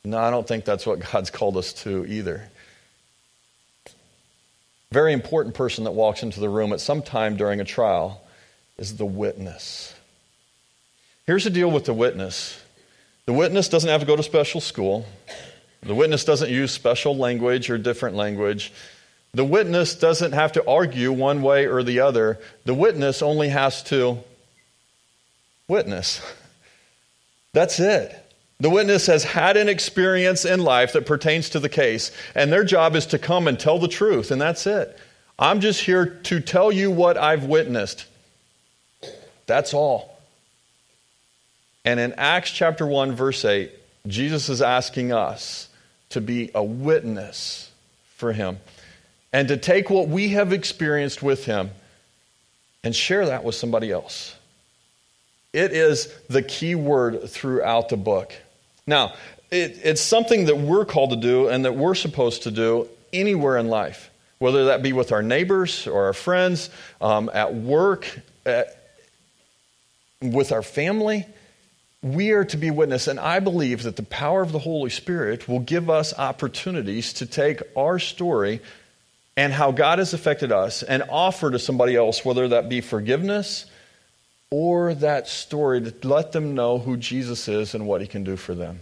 No, 0.04 0.18
I 0.18 0.30
don't 0.30 0.46
think 0.46 0.64
that's 0.64 0.86
what 0.86 1.00
God's 1.12 1.30
called 1.30 1.56
us 1.56 1.72
to 1.84 2.06
either. 2.06 2.48
Very 4.92 5.12
important 5.12 5.54
person 5.54 5.84
that 5.84 5.92
walks 5.92 6.22
into 6.22 6.40
the 6.40 6.48
room 6.48 6.72
at 6.72 6.80
some 6.80 7.02
time 7.02 7.36
during 7.36 7.60
a 7.60 7.64
trial 7.64 8.22
is 8.80 8.96
the 8.96 9.06
witness. 9.06 9.94
Here's 11.26 11.44
the 11.44 11.50
deal 11.50 11.70
with 11.70 11.84
the 11.84 11.94
witness 11.94 12.60
the 13.26 13.32
witness 13.34 13.68
doesn't 13.68 13.88
have 13.88 14.00
to 14.00 14.06
go 14.06 14.16
to 14.16 14.22
special 14.24 14.60
school, 14.60 15.06
the 15.82 15.94
witness 15.94 16.24
doesn't 16.24 16.50
use 16.50 16.72
special 16.72 17.16
language 17.16 17.70
or 17.70 17.78
different 17.78 18.16
language. 18.16 18.72
The 19.32 19.44
witness 19.44 19.94
doesn't 19.94 20.32
have 20.32 20.52
to 20.52 20.66
argue 20.66 21.12
one 21.12 21.42
way 21.42 21.66
or 21.66 21.84
the 21.84 22.00
other. 22.00 22.40
The 22.64 22.74
witness 22.74 23.22
only 23.22 23.48
has 23.50 23.84
to 23.84 24.18
witness. 25.68 26.20
That's 27.52 27.78
it. 27.78 28.12
The 28.58 28.70
witness 28.70 29.06
has 29.06 29.22
had 29.22 29.56
an 29.56 29.68
experience 29.68 30.44
in 30.44 30.64
life 30.64 30.94
that 30.94 31.06
pertains 31.06 31.50
to 31.50 31.60
the 31.60 31.68
case, 31.68 32.10
and 32.34 32.52
their 32.52 32.64
job 32.64 32.96
is 32.96 33.06
to 33.06 33.20
come 33.20 33.46
and 33.46 33.58
tell 33.58 33.78
the 33.78 33.86
truth, 33.86 34.32
and 34.32 34.40
that's 34.40 34.66
it. 34.66 34.98
I'm 35.38 35.60
just 35.60 35.82
here 35.82 36.06
to 36.24 36.40
tell 36.40 36.72
you 36.72 36.90
what 36.90 37.16
I've 37.16 37.44
witnessed. 37.44 38.06
That's 39.50 39.74
all. 39.74 40.16
And 41.84 41.98
in 41.98 42.12
Acts 42.12 42.52
chapter 42.52 42.86
1, 42.86 43.16
verse 43.16 43.44
8, 43.44 43.72
Jesus 44.06 44.48
is 44.48 44.62
asking 44.62 45.12
us 45.12 45.68
to 46.10 46.20
be 46.20 46.52
a 46.54 46.62
witness 46.62 47.68
for 48.14 48.32
him 48.32 48.58
and 49.32 49.48
to 49.48 49.56
take 49.56 49.90
what 49.90 50.06
we 50.06 50.28
have 50.28 50.52
experienced 50.52 51.20
with 51.20 51.46
him 51.46 51.70
and 52.84 52.94
share 52.94 53.26
that 53.26 53.42
with 53.42 53.56
somebody 53.56 53.90
else. 53.90 54.36
It 55.52 55.72
is 55.72 56.14
the 56.28 56.42
key 56.42 56.76
word 56.76 57.28
throughout 57.28 57.88
the 57.88 57.96
book. 57.96 58.32
Now, 58.86 59.14
it, 59.50 59.80
it's 59.82 60.00
something 60.00 60.44
that 60.44 60.58
we're 60.58 60.84
called 60.84 61.10
to 61.10 61.16
do 61.16 61.48
and 61.48 61.64
that 61.64 61.74
we're 61.74 61.96
supposed 61.96 62.44
to 62.44 62.52
do 62.52 62.88
anywhere 63.12 63.56
in 63.56 63.66
life, 63.66 64.12
whether 64.38 64.66
that 64.66 64.80
be 64.80 64.92
with 64.92 65.10
our 65.10 65.24
neighbors 65.24 65.88
or 65.88 66.04
our 66.04 66.12
friends, 66.12 66.70
um, 67.00 67.28
at 67.34 67.52
work, 67.52 68.06
at, 68.46 68.76
with 70.22 70.52
our 70.52 70.62
family, 70.62 71.26
we 72.02 72.30
are 72.32 72.44
to 72.44 72.56
be 72.56 72.70
witness. 72.70 73.06
And 73.06 73.18
I 73.18 73.40
believe 73.40 73.82
that 73.82 73.96
the 73.96 74.02
power 74.02 74.42
of 74.42 74.52
the 74.52 74.58
Holy 74.58 74.90
Spirit 74.90 75.48
will 75.48 75.60
give 75.60 75.88
us 75.88 76.12
opportunities 76.16 77.14
to 77.14 77.26
take 77.26 77.62
our 77.76 77.98
story 77.98 78.60
and 79.36 79.52
how 79.52 79.72
God 79.72 79.98
has 79.98 80.12
affected 80.12 80.52
us 80.52 80.82
and 80.82 81.02
offer 81.08 81.50
to 81.50 81.58
somebody 81.58 81.96
else, 81.96 82.24
whether 82.24 82.48
that 82.48 82.68
be 82.68 82.80
forgiveness 82.80 83.64
or 84.50 84.94
that 84.94 85.28
story, 85.28 85.80
to 85.80 86.08
let 86.08 86.32
them 86.32 86.54
know 86.54 86.78
who 86.78 86.96
Jesus 86.96 87.48
is 87.48 87.74
and 87.74 87.86
what 87.86 88.00
he 88.00 88.06
can 88.06 88.24
do 88.24 88.36
for 88.36 88.54
them. 88.54 88.80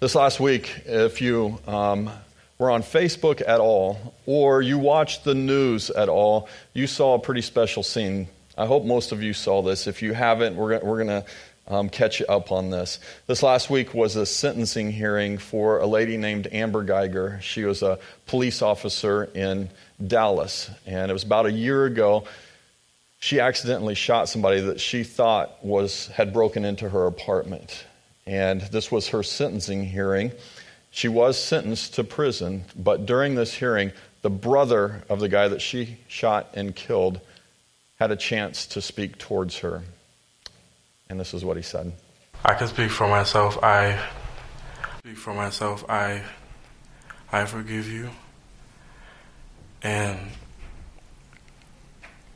This 0.00 0.14
last 0.14 0.40
week, 0.40 0.72
if 0.86 1.20
you 1.20 1.58
um, 1.66 2.10
were 2.56 2.70
on 2.70 2.82
Facebook 2.82 3.42
at 3.46 3.60
all, 3.60 4.14
or 4.24 4.62
you 4.62 4.78
watched 4.78 5.24
the 5.24 5.34
news 5.34 5.90
at 5.90 6.08
all, 6.08 6.48
you 6.72 6.86
saw 6.86 7.14
a 7.14 7.18
pretty 7.18 7.42
special 7.42 7.82
scene 7.82 8.28
I 8.58 8.66
hope 8.66 8.84
most 8.84 9.12
of 9.12 9.22
you 9.22 9.34
saw 9.34 9.62
this. 9.62 9.86
If 9.86 10.02
you 10.02 10.14
haven't, 10.14 10.56
we're, 10.56 10.80
we're 10.80 11.04
going 11.04 11.22
to 11.22 11.24
um, 11.68 11.88
catch 11.88 12.20
up 12.28 12.50
on 12.50 12.70
this. 12.70 12.98
This 13.28 13.40
last 13.40 13.70
week 13.70 13.94
was 13.94 14.16
a 14.16 14.26
sentencing 14.26 14.90
hearing 14.90 15.38
for 15.38 15.78
a 15.78 15.86
lady 15.86 16.16
named 16.16 16.48
Amber 16.50 16.84
Guyger. 16.84 17.40
She 17.40 17.62
was 17.62 17.82
a 17.82 18.00
police 18.26 18.60
officer 18.60 19.30
in 19.32 19.70
Dallas, 20.04 20.72
and 20.86 21.08
it 21.08 21.14
was 21.14 21.22
about 21.22 21.46
a 21.46 21.52
year 21.52 21.84
ago. 21.84 22.24
She 23.20 23.38
accidentally 23.38 23.94
shot 23.94 24.28
somebody 24.28 24.60
that 24.62 24.80
she 24.80 25.04
thought 25.04 25.64
was 25.64 26.08
had 26.08 26.32
broken 26.32 26.64
into 26.64 26.88
her 26.88 27.06
apartment, 27.06 27.84
and 28.26 28.60
this 28.60 28.90
was 28.90 29.06
her 29.10 29.22
sentencing 29.22 29.84
hearing. 29.84 30.32
She 30.90 31.06
was 31.06 31.38
sentenced 31.38 31.94
to 31.94 32.02
prison, 32.02 32.64
but 32.74 33.06
during 33.06 33.36
this 33.36 33.54
hearing, 33.54 33.92
the 34.22 34.30
brother 34.30 35.04
of 35.08 35.20
the 35.20 35.28
guy 35.28 35.46
that 35.46 35.62
she 35.62 35.98
shot 36.08 36.50
and 36.54 36.74
killed 36.74 37.20
had 37.98 38.10
a 38.10 38.16
chance 38.16 38.66
to 38.66 38.80
speak 38.80 39.18
towards 39.18 39.58
her. 39.58 39.82
And 41.10 41.18
this 41.18 41.34
is 41.34 41.44
what 41.44 41.56
he 41.56 41.62
said. 41.62 41.92
I 42.44 42.54
can 42.54 42.68
speak 42.68 42.90
for 42.90 43.08
myself. 43.08 43.62
I 43.62 43.98
speak 44.98 45.16
for 45.16 45.34
myself. 45.34 45.84
I 45.88 46.22
I 47.32 47.44
forgive 47.44 47.90
you. 47.90 48.10
And 49.82 50.18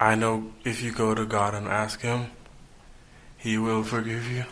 I 0.01 0.17
know 0.17 0.53
if 0.65 0.83
you 0.83 0.93
go 0.93 1.15
to 1.15 1.25
God 1.25 1.55
and 1.55 1.69
ask 1.69 2.01
him, 2.01 2.27
he 3.39 3.59
will 3.59 3.85
forgive 3.85 4.31
you. 4.31 4.45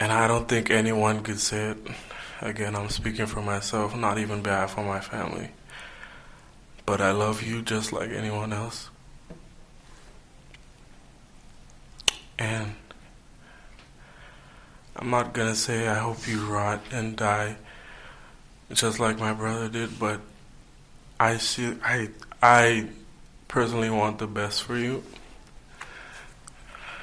And 0.00 0.10
I 0.10 0.26
don't 0.26 0.48
think 0.48 0.70
anyone 0.70 1.22
could 1.22 1.38
say 1.38 1.70
it. 1.70 1.78
Again, 2.42 2.74
I'm 2.74 2.88
speaking 2.88 3.26
for 3.26 3.40
myself, 3.40 3.94
not 3.94 4.18
even 4.18 4.42
bad 4.42 4.68
for 4.68 4.82
my 4.82 4.98
family. 4.98 5.50
But 6.84 7.00
I 7.00 7.12
love 7.12 7.40
you 7.40 7.62
just 7.62 7.92
like 7.92 8.10
anyone 8.10 8.52
else. 8.52 8.90
And 12.40 12.72
I'm 14.96 15.08
not 15.08 15.32
gonna 15.32 15.54
say 15.54 15.86
I 15.86 15.94
hope 15.94 16.26
you 16.26 16.44
rot 16.44 16.80
and 16.90 17.14
die 17.14 17.56
just 18.72 18.98
like 18.98 19.20
my 19.20 19.32
brother 19.32 19.68
did, 19.68 20.00
but 20.00 20.20
I 21.20 21.36
see 21.36 21.76
I 21.84 22.08
I 22.42 22.88
personally 23.46 23.90
want 23.90 24.18
the 24.18 24.26
best 24.26 24.64
for 24.64 24.76
you. 24.76 25.04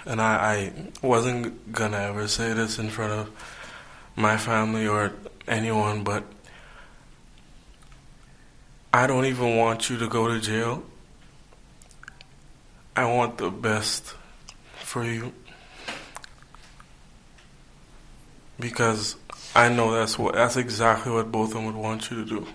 And 0.06 0.22
I, 0.22 0.74
I 1.04 1.06
wasn't 1.06 1.72
gonna 1.72 2.00
ever 2.00 2.28
say 2.28 2.52
this 2.52 2.78
in 2.78 2.90
front 2.90 3.14
of 3.14 3.59
my 4.20 4.36
family 4.36 4.86
or 4.86 5.14
anyone, 5.48 6.04
but 6.04 6.26
I 8.94 9.08
don't 9.08 9.26
even 9.26 9.56
want 9.56 9.90
you 9.90 9.98
to 9.98 10.10
go 10.10 10.28
to 10.28 10.42
jail. 10.42 10.84
I 12.96 13.06
want 13.06 13.38
the 13.38 13.50
best 13.50 14.14
for 14.76 15.06
you. 15.06 15.32
Because 18.60 19.16
I 19.56 19.70
know 19.70 19.94
that's 19.94 20.20
what 20.20 20.36
that's 20.36 20.58
exactly 20.58 21.14
what 21.14 21.32
both 21.32 21.50
of 21.50 21.54
them 21.54 21.66
would 21.68 21.76
want 21.76 22.12
you 22.12 22.26
to 22.26 22.30
do. 22.30 22.48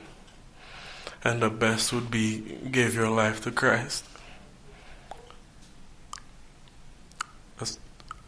And 1.25 1.41
the 1.41 1.49
best 1.49 1.95
would 1.95 2.11
be 2.11 2.59
give 2.71 2.95
your 2.95 3.09
life 3.09 3.43
to 3.45 3.51
Christ. 3.51 4.05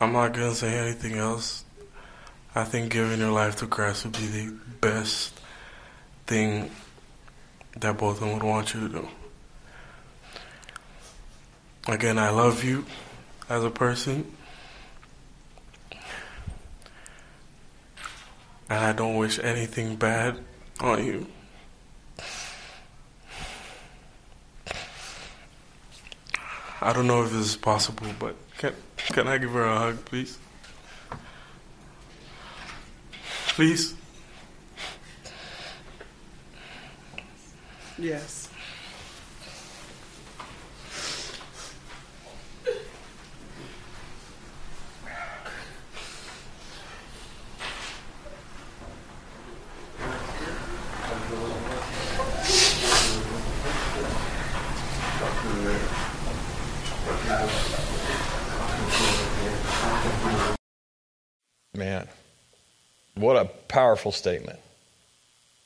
I'm 0.00 0.12
not 0.12 0.32
gonna 0.32 0.54
say 0.54 0.78
anything 0.78 1.18
else. 1.18 1.65
I 2.56 2.64
think 2.64 2.90
giving 2.90 3.18
your 3.18 3.32
life 3.32 3.56
to 3.56 3.66
Christ 3.66 4.06
would 4.06 4.14
be 4.14 4.26
the 4.28 4.50
best 4.80 5.38
thing 6.26 6.70
that 7.78 7.98
both 7.98 8.16
of 8.16 8.20
them 8.20 8.32
would 8.32 8.42
want 8.42 8.72
you 8.72 8.80
to 8.80 8.88
do. 8.88 9.08
Again, 11.86 12.18
I 12.18 12.30
love 12.30 12.64
you 12.64 12.86
as 13.50 13.62
a 13.62 13.68
person. 13.68 14.34
And 18.70 18.78
I 18.78 18.94
don't 18.94 19.16
wish 19.16 19.38
anything 19.38 19.96
bad 19.96 20.38
on 20.80 21.04
you. 21.04 21.26
I 26.80 26.94
don't 26.94 27.06
know 27.06 27.22
if 27.22 27.32
this 27.32 27.48
is 27.48 27.56
possible, 27.56 28.06
but 28.18 28.34
can, 28.56 28.72
can 28.96 29.28
I 29.28 29.36
give 29.36 29.50
her 29.50 29.66
a 29.66 29.78
hug, 29.78 30.02
please? 30.06 30.38
Please? 33.56 33.94
Yes. 37.96 38.50
Man, 61.74 62.06
what 63.14 63.36
a 63.36 63.46
powerful 64.06 64.12
statement 64.12 64.60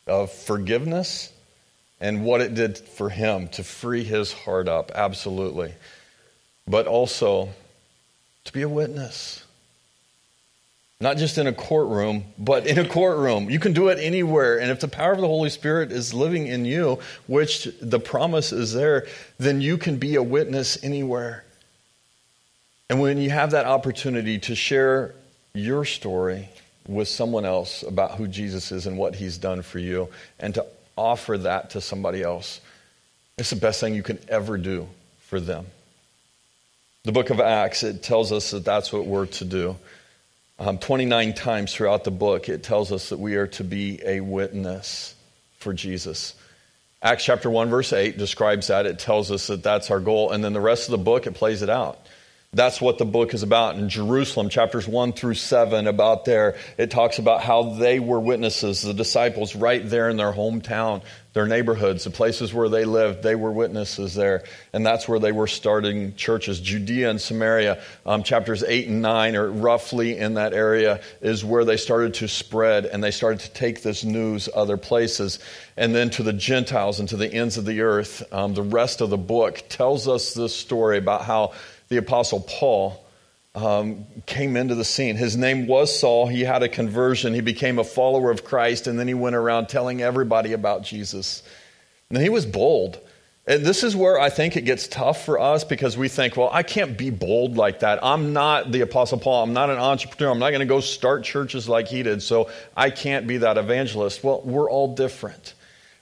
of 0.06 0.32
forgiveness 0.32 1.30
and 2.00 2.24
what 2.24 2.40
it 2.40 2.54
did 2.54 2.78
for 2.78 3.10
him 3.10 3.48
to 3.48 3.62
free 3.62 4.02
his 4.02 4.32
heart 4.32 4.66
up, 4.66 4.90
absolutely. 4.94 5.74
But 6.66 6.86
also 6.86 7.50
to 8.44 8.52
be 8.52 8.62
a 8.62 8.68
witness. 8.68 9.44
Not 11.02 11.18
just 11.18 11.36
in 11.36 11.46
a 11.46 11.52
courtroom, 11.52 12.24
but 12.38 12.66
in 12.66 12.78
a 12.78 12.88
courtroom. 12.88 13.50
You 13.50 13.58
can 13.58 13.74
do 13.74 13.88
it 13.88 13.98
anywhere. 13.98 14.58
And 14.58 14.70
if 14.70 14.80
the 14.80 14.88
power 14.88 15.12
of 15.12 15.20
the 15.20 15.26
Holy 15.26 15.50
Spirit 15.50 15.92
is 15.92 16.14
living 16.14 16.46
in 16.46 16.64
you, 16.64 16.98
which 17.26 17.68
the 17.82 18.00
promise 18.00 18.52
is 18.52 18.72
there, 18.72 19.06
then 19.38 19.60
you 19.60 19.76
can 19.76 19.98
be 19.98 20.16
a 20.16 20.22
witness 20.22 20.82
anywhere. 20.82 21.44
And 22.88 23.00
when 23.00 23.18
you 23.18 23.30
have 23.30 23.50
that 23.50 23.66
opportunity 23.66 24.38
to 24.40 24.54
share 24.54 25.14
your 25.52 25.84
story 25.84 26.48
with 26.86 27.08
someone 27.08 27.44
else 27.44 27.82
about 27.82 28.12
who 28.12 28.26
Jesus 28.26 28.72
is 28.72 28.86
and 28.86 28.98
what 28.98 29.14
he's 29.14 29.38
done 29.38 29.62
for 29.62 29.78
you, 29.78 30.08
and 30.38 30.54
to 30.54 30.66
offer 30.96 31.38
that 31.38 31.70
to 31.70 31.80
somebody 31.80 32.22
else. 32.22 32.60
It's 33.38 33.50
the 33.50 33.56
best 33.56 33.80
thing 33.80 33.94
you 33.94 34.02
can 34.02 34.18
ever 34.28 34.58
do 34.58 34.88
for 35.20 35.40
them. 35.40 35.66
The 37.04 37.12
book 37.12 37.30
of 37.30 37.40
Acts, 37.40 37.82
it 37.82 38.02
tells 38.02 38.32
us 38.32 38.50
that 38.50 38.64
that's 38.64 38.92
what 38.92 39.06
we're 39.06 39.26
to 39.26 39.44
do. 39.44 39.76
Um, 40.58 40.76
29 40.76 41.32
times 41.32 41.74
throughout 41.74 42.04
the 42.04 42.10
book, 42.10 42.50
it 42.50 42.62
tells 42.62 42.92
us 42.92 43.08
that 43.08 43.18
we 43.18 43.36
are 43.36 43.46
to 43.46 43.64
be 43.64 43.98
a 44.04 44.20
witness 44.20 45.14
for 45.56 45.72
Jesus. 45.72 46.34
Acts 47.02 47.24
chapter 47.24 47.48
1, 47.48 47.70
verse 47.70 47.94
8 47.94 48.18
describes 48.18 48.66
that. 48.66 48.84
It 48.84 48.98
tells 48.98 49.30
us 49.30 49.46
that 49.46 49.62
that's 49.62 49.90
our 49.90 50.00
goal. 50.00 50.32
And 50.32 50.44
then 50.44 50.52
the 50.52 50.60
rest 50.60 50.88
of 50.88 50.90
the 50.90 50.98
book, 50.98 51.26
it 51.26 51.32
plays 51.32 51.62
it 51.62 51.70
out. 51.70 51.98
That's 52.52 52.80
what 52.80 52.98
the 52.98 53.04
book 53.04 53.32
is 53.32 53.44
about. 53.44 53.76
In 53.76 53.88
Jerusalem, 53.88 54.48
chapters 54.48 54.88
1 54.88 55.12
through 55.12 55.34
7, 55.34 55.86
about 55.86 56.24
there, 56.24 56.56
it 56.78 56.90
talks 56.90 57.20
about 57.20 57.44
how 57.44 57.74
they 57.74 58.00
were 58.00 58.18
witnesses, 58.18 58.82
the 58.82 58.92
disciples, 58.92 59.54
right 59.54 59.88
there 59.88 60.08
in 60.08 60.16
their 60.16 60.32
hometown, 60.32 61.02
their 61.32 61.46
neighborhoods, 61.46 62.02
the 62.02 62.10
places 62.10 62.52
where 62.52 62.68
they 62.68 62.84
lived. 62.84 63.22
They 63.22 63.36
were 63.36 63.52
witnesses 63.52 64.16
there. 64.16 64.42
And 64.72 64.84
that's 64.84 65.06
where 65.06 65.20
they 65.20 65.30
were 65.30 65.46
starting 65.46 66.16
churches. 66.16 66.58
Judea 66.58 67.10
and 67.10 67.20
Samaria, 67.20 67.80
um, 68.04 68.24
chapters 68.24 68.64
8 68.64 68.88
and 68.88 69.00
9, 69.00 69.36
or 69.36 69.48
roughly 69.48 70.18
in 70.18 70.34
that 70.34 70.52
area, 70.52 71.02
is 71.20 71.44
where 71.44 71.64
they 71.64 71.76
started 71.76 72.14
to 72.14 72.26
spread 72.26 72.84
and 72.84 73.00
they 73.00 73.12
started 73.12 73.38
to 73.42 73.52
take 73.52 73.82
this 73.82 74.02
news 74.02 74.48
other 74.52 74.76
places. 74.76 75.38
And 75.76 75.94
then 75.94 76.10
to 76.10 76.24
the 76.24 76.32
Gentiles 76.32 76.98
and 76.98 77.08
to 77.10 77.16
the 77.16 77.32
ends 77.32 77.58
of 77.58 77.64
the 77.64 77.82
earth. 77.82 78.24
Um, 78.32 78.54
the 78.54 78.62
rest 78.64 79.00
of 79.02 79.08
the 79.08 79.16
book 79.16 79.62
tells 79.68 80.08
us 80.08 80.34
this 80.34 80.54
story 80.54 80.98
about 80.98 81.22
how 81.22 81.52
the 81.90 81.96
Apostle 81.96 82.40
Paul 82.40 83.04
um, 83.56 84.06
came 84.24 84.56
into 84.56 84.76
the 84.76 84.84
scene. 84.84 85.16
His 85.16 85.36
name 85.36 85.66
was 85.66 85.98
Saul. 85.98 86.28
He 86.28 86.42
had 86.42 86.62
a 86.62 86.68
conversion. 86.68 87.34
He 87.34 87.40
became 87.40 87.80
a 87.80 87.84
follower 87.84 88.30
of 88.30 88.44
Christ, 88.44 88.86
and 88.86 88.96
then 88.96 89.08
he 89.08 89.14
went 89.14 89.34
around 89.34 89.68
telling 89.68 90.00
everybody 90.00 90.52
about 90.52 90.84
Jesus. 90.84 91.42
And 92.08 92.22
he 92.22 92.28
was 92.28 92.46
bold. 92.46 93.00
And 93.44 93.66
this 93.66 93.82
is 93.82 93.96
where 93.96 94.20
I 94.20 94.30
think 94.30 94.56
it 94.56 94.64
gets 94.64 94.86
tough 94.86 95.24
for 95.24 95.40
us 95.40 95.64
because 95.64 95.98
we 95.98 96.06
think, 96.06 96.36
well, 96.36 96.50
I 96.52 96.62
can't 96.62 96.96
be 96.96 97.10
bold 97.10 97.56
like 97.56 97.80
that. 97.80 97.98
I'm 98.04 98.32
not 98.32 98.70
the 98.70 98.82
Apostle 98.82 99.18
Paul. 99.18 99.42
I'm 99.42 99.52
not 99.52 99.68
an 99.68 99.78
entrepreneur. 99.78 100.30
I'm 100.30 100.38
not 100.38 100.50
going 100.50 100.60
to 100.60 100.66
go 100.66 100.78
start 100.78 101.24
churches 101.24 101.68
like 101.68 101.88
he 101.88 102.04
did, 102.04 102.22
so 102.22 102.50
I 102.76 102.90
can't 102.90 103.26
be 103.26 103.38
that 103.38 103.58
evangelist. 103.58 104.22
Well, 104.22 104.42
we're 104.44 104.70
all 104.70 104.94
different. 104.94 105.54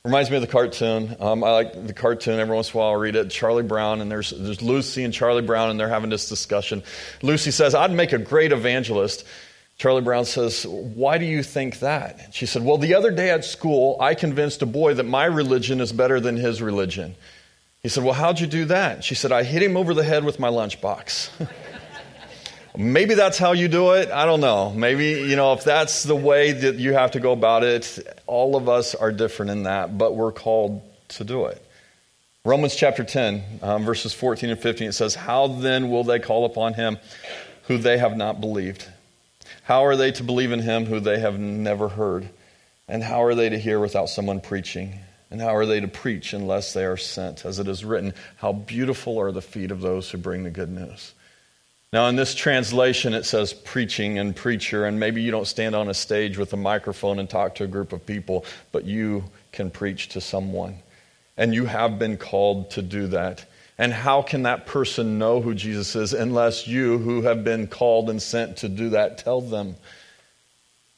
Reminds 0.05 0.31
me 0.31 0.37
of 0.37 0.43
the 0.43 0.49
cartoon. 0.49 1.17
Um, 1.19 1.43
I 1.43 1.51
like 1.51 1.87
the 1.87 1.93
cartoon. 1.93 2.39
Every 2.39 2.55
once 2.55 2.73
in 2.73 2.77
a 2.77 2.79
while, 2.79 2.91
I'll 2.91 2.97
read 2.97 3.17
it. 3.17 3.31
Charlie 3.31 3.63
Brown, 3.63 4.01
and 4.01 4.11
there's, 4.11 4.31
there's 4.31 4.63
Lucy 4.63 5.05
and 5.05 5.13
Charlie 5.13 5.43
Brown, 5.43 5.71
and 5.71 5.79
they're 5.79 5.89
having 5.89 6.11
this 6.11 6.29
discussion. 6.29 6.83
Lucy 7.23 7.51
says, 7.51 7.75
I'd 7.75 7.91
make 7.93 8.13
a 8.13 8.19
great 8.19 8.53
evangelist. 8.53 9.25
Charlie 9.77 10.03
Brown 10.03 10.25
says, 10.25 10.67
Why 10.67 11.19
do 11.19 11.25
you 11.25 11.43
think 11.43 11.81
that? 11.81 12.31
She 12.33 12.47
said, 12.47 12.65
Well, 12.65 12.79
the 12.79 12.95
other 12.95 13.11
day 13.11 13.31
at 13.31 13.45
school, 13.45 13.97
I 14.01 14.15
convinced 14.15 14.63
a 14.63 14.67
boy 14.67 14.95
that 14.95 15.05
my 15.05 15.25
religion 15.25 15.81
is 15.81 15.93
better 15.93 16.21
than 16.21 16.37
his 16.37 16.63
religion. 16.63 17.15
He 17.83 17.89
said, 17.89 18.05
Well, 18.05 18.15
how'd 18.15 18.41
you 18.41 18.47
do 18.47 18.65
that? 18.67 19.05
She 19.05 19.15
said, 19.15 19.31
I 19.31 19.43
hit 19.43 19.63
him 19.63 19.77
over 19.77 19.95
the 19.95 20.05
head 20.05 20.25
with 20.25 20.41
my 20.41 20.49
lunchbox. 20.49 21.31
Maybe 22.81 23.15
that's 23.15 23.39
how 23.39 23.55
you 23.55 23.67
do 23.67 23.95
it. 23.95 24.09
I 24.13 24.25
don't 24.25 24.41
know. 24.41 24.71
Maybe, 24.71 25.07
you 25.07 25.35
know, 25.35 25.53
if 25.53 25.65
that's 25.65 26.05
the 26.05 26.15
way 26.15 26.53
that 26.53 26.77
you 26.77 26.93
have 26.93 27.11
to 27.11 27.21
go 27.21 27.33
about 27.33 27.65
it, 27.65 27.99
all 28.29 28.55
of 28.55 28.69
us 28.69 28.95
are 28.95 29.11
different 29.11 29.51
in 29.51 29.65
that, 29.65 29.99
but 29.99 30.15
we're 30.15 30.31
called 30.31 30.81
to 31.09 31.25
do 31.25 31.47
it. 31.47 31.61
Romans 32.45 32.77
chapter 32.77 33.03
10, 33.03 33.43
um, 33.63 33.85
verses 33.85 34.15
14 34.15 34.51
and 34.51 34.61
15, 34.61 34.91
it 34.91 34.93
says, 34.93 35.17
How 35.17 35.49
then 35.49 35.91
will 35.91 36.05
they 36.05 36.21
call 36.21 36.45
upon 36.45 36.75
him 36.75 36.99
who 37.65 37.79
they 37.79 37.99
have 37.99 38.17
not 38.17 38.41
believed? 38.41 38.87
How 39.65 39.85
are 39.85 39.97
they 39.97 40.13
to 40.13 40.23
believe 40.23 40.53
in 40.53 40.61
him 40.61 40.87
who 40.87 41.01
they 41.01 41.19
have 41.19 41.37
never 41.37 41.89
heard? 41.89 42.29
And 42.87 43.03
how 43.03 43.25
are 43.25 43.35
they 43.35 43.49
to 43.49 43.59
hear 43.59 43.81
without 43.81 44.09
someone 44.09 44.41
preaching? 44.41 45.01
And 45.33 45.41
how 45.41 45.57
are 45.57 45.67
they 45.67 45.81
to 45.81 45.89
preach 45.89 46.33
unless 46.33 46.75
they 46.75 46.85
are 46.85 46.97
sent? 46.97 47.45
As 47.45 47.59
it 47.59 47.67
is 47.67 47.85
written, 47.85 48.15
How 48.37 48.53
beautiful 48.53 49.19
are 49.19 49.33
the 49.33 49.43
feet 49.43 49.73
of 49.73 49.81
those 49.81 50.09
who 50.09 50.19
bring 50.19 50.45
the 50.45 50.51
good 50.51 50.71
news. 50.71 51.13
Now, 51.91 52.09
in 52.09 52.17
this 52.17 52.35
translation, 52.35 53.15
it 53.15 53.25
says 53.25 53.55
preaching 53.55 54.19
and 54.19 54.37
preacher, 54.37 54.85
and 54.85 55.01
maybe 55.01 55.23
you 55.23 55.31
don't 55.31 55.47
stand 55.47 55.75
on 55.75 55.89
a 55.89 55.95
stage 55.95 56.37
with 56.37 56.53
a 56.53 56.57
microphone 56.57 57.19
and 57.19 57.31
talk 57.31 57.55
to 57.57 57.65
a 57.65 57.69
group 57.69 57.95
of 57.95 58.05
people, 58.05 58.45
but 58.73 58.85
you 58.85 59.25
can 59.53 59.71
preach 59.71 60.11
to 60.11 60.21
someone. 60.21 60.77
And 61.39 61.55
you 61.55 61.65
have 61.65 61.99
been 61.99 62.19
called 62.19 62.73
to 62.73 62.83
do 62.83 63.07
that. 63.09 63.47
And 63.79 63.93
how 63.93 64.21
can 64.21 64.43
that 64.43 64.67
person 64.67 65.19
know 65.19 65.41
who 65.41 65.55
Jesus 65.55 65.97
is 65.97 66.13
unless 66.13 66.67
you, 66.67 66.99
who 66.99 67.23
have 67.23 67.43
been 67.43 67.69
called 67.69 68.11
and 68.11 68.21
sent 68.21 68.59
to 68.59 68.69
do 68.69 68.91
that, 68.91 69.19
tell 69.19 69.41
them? 69.41 69.77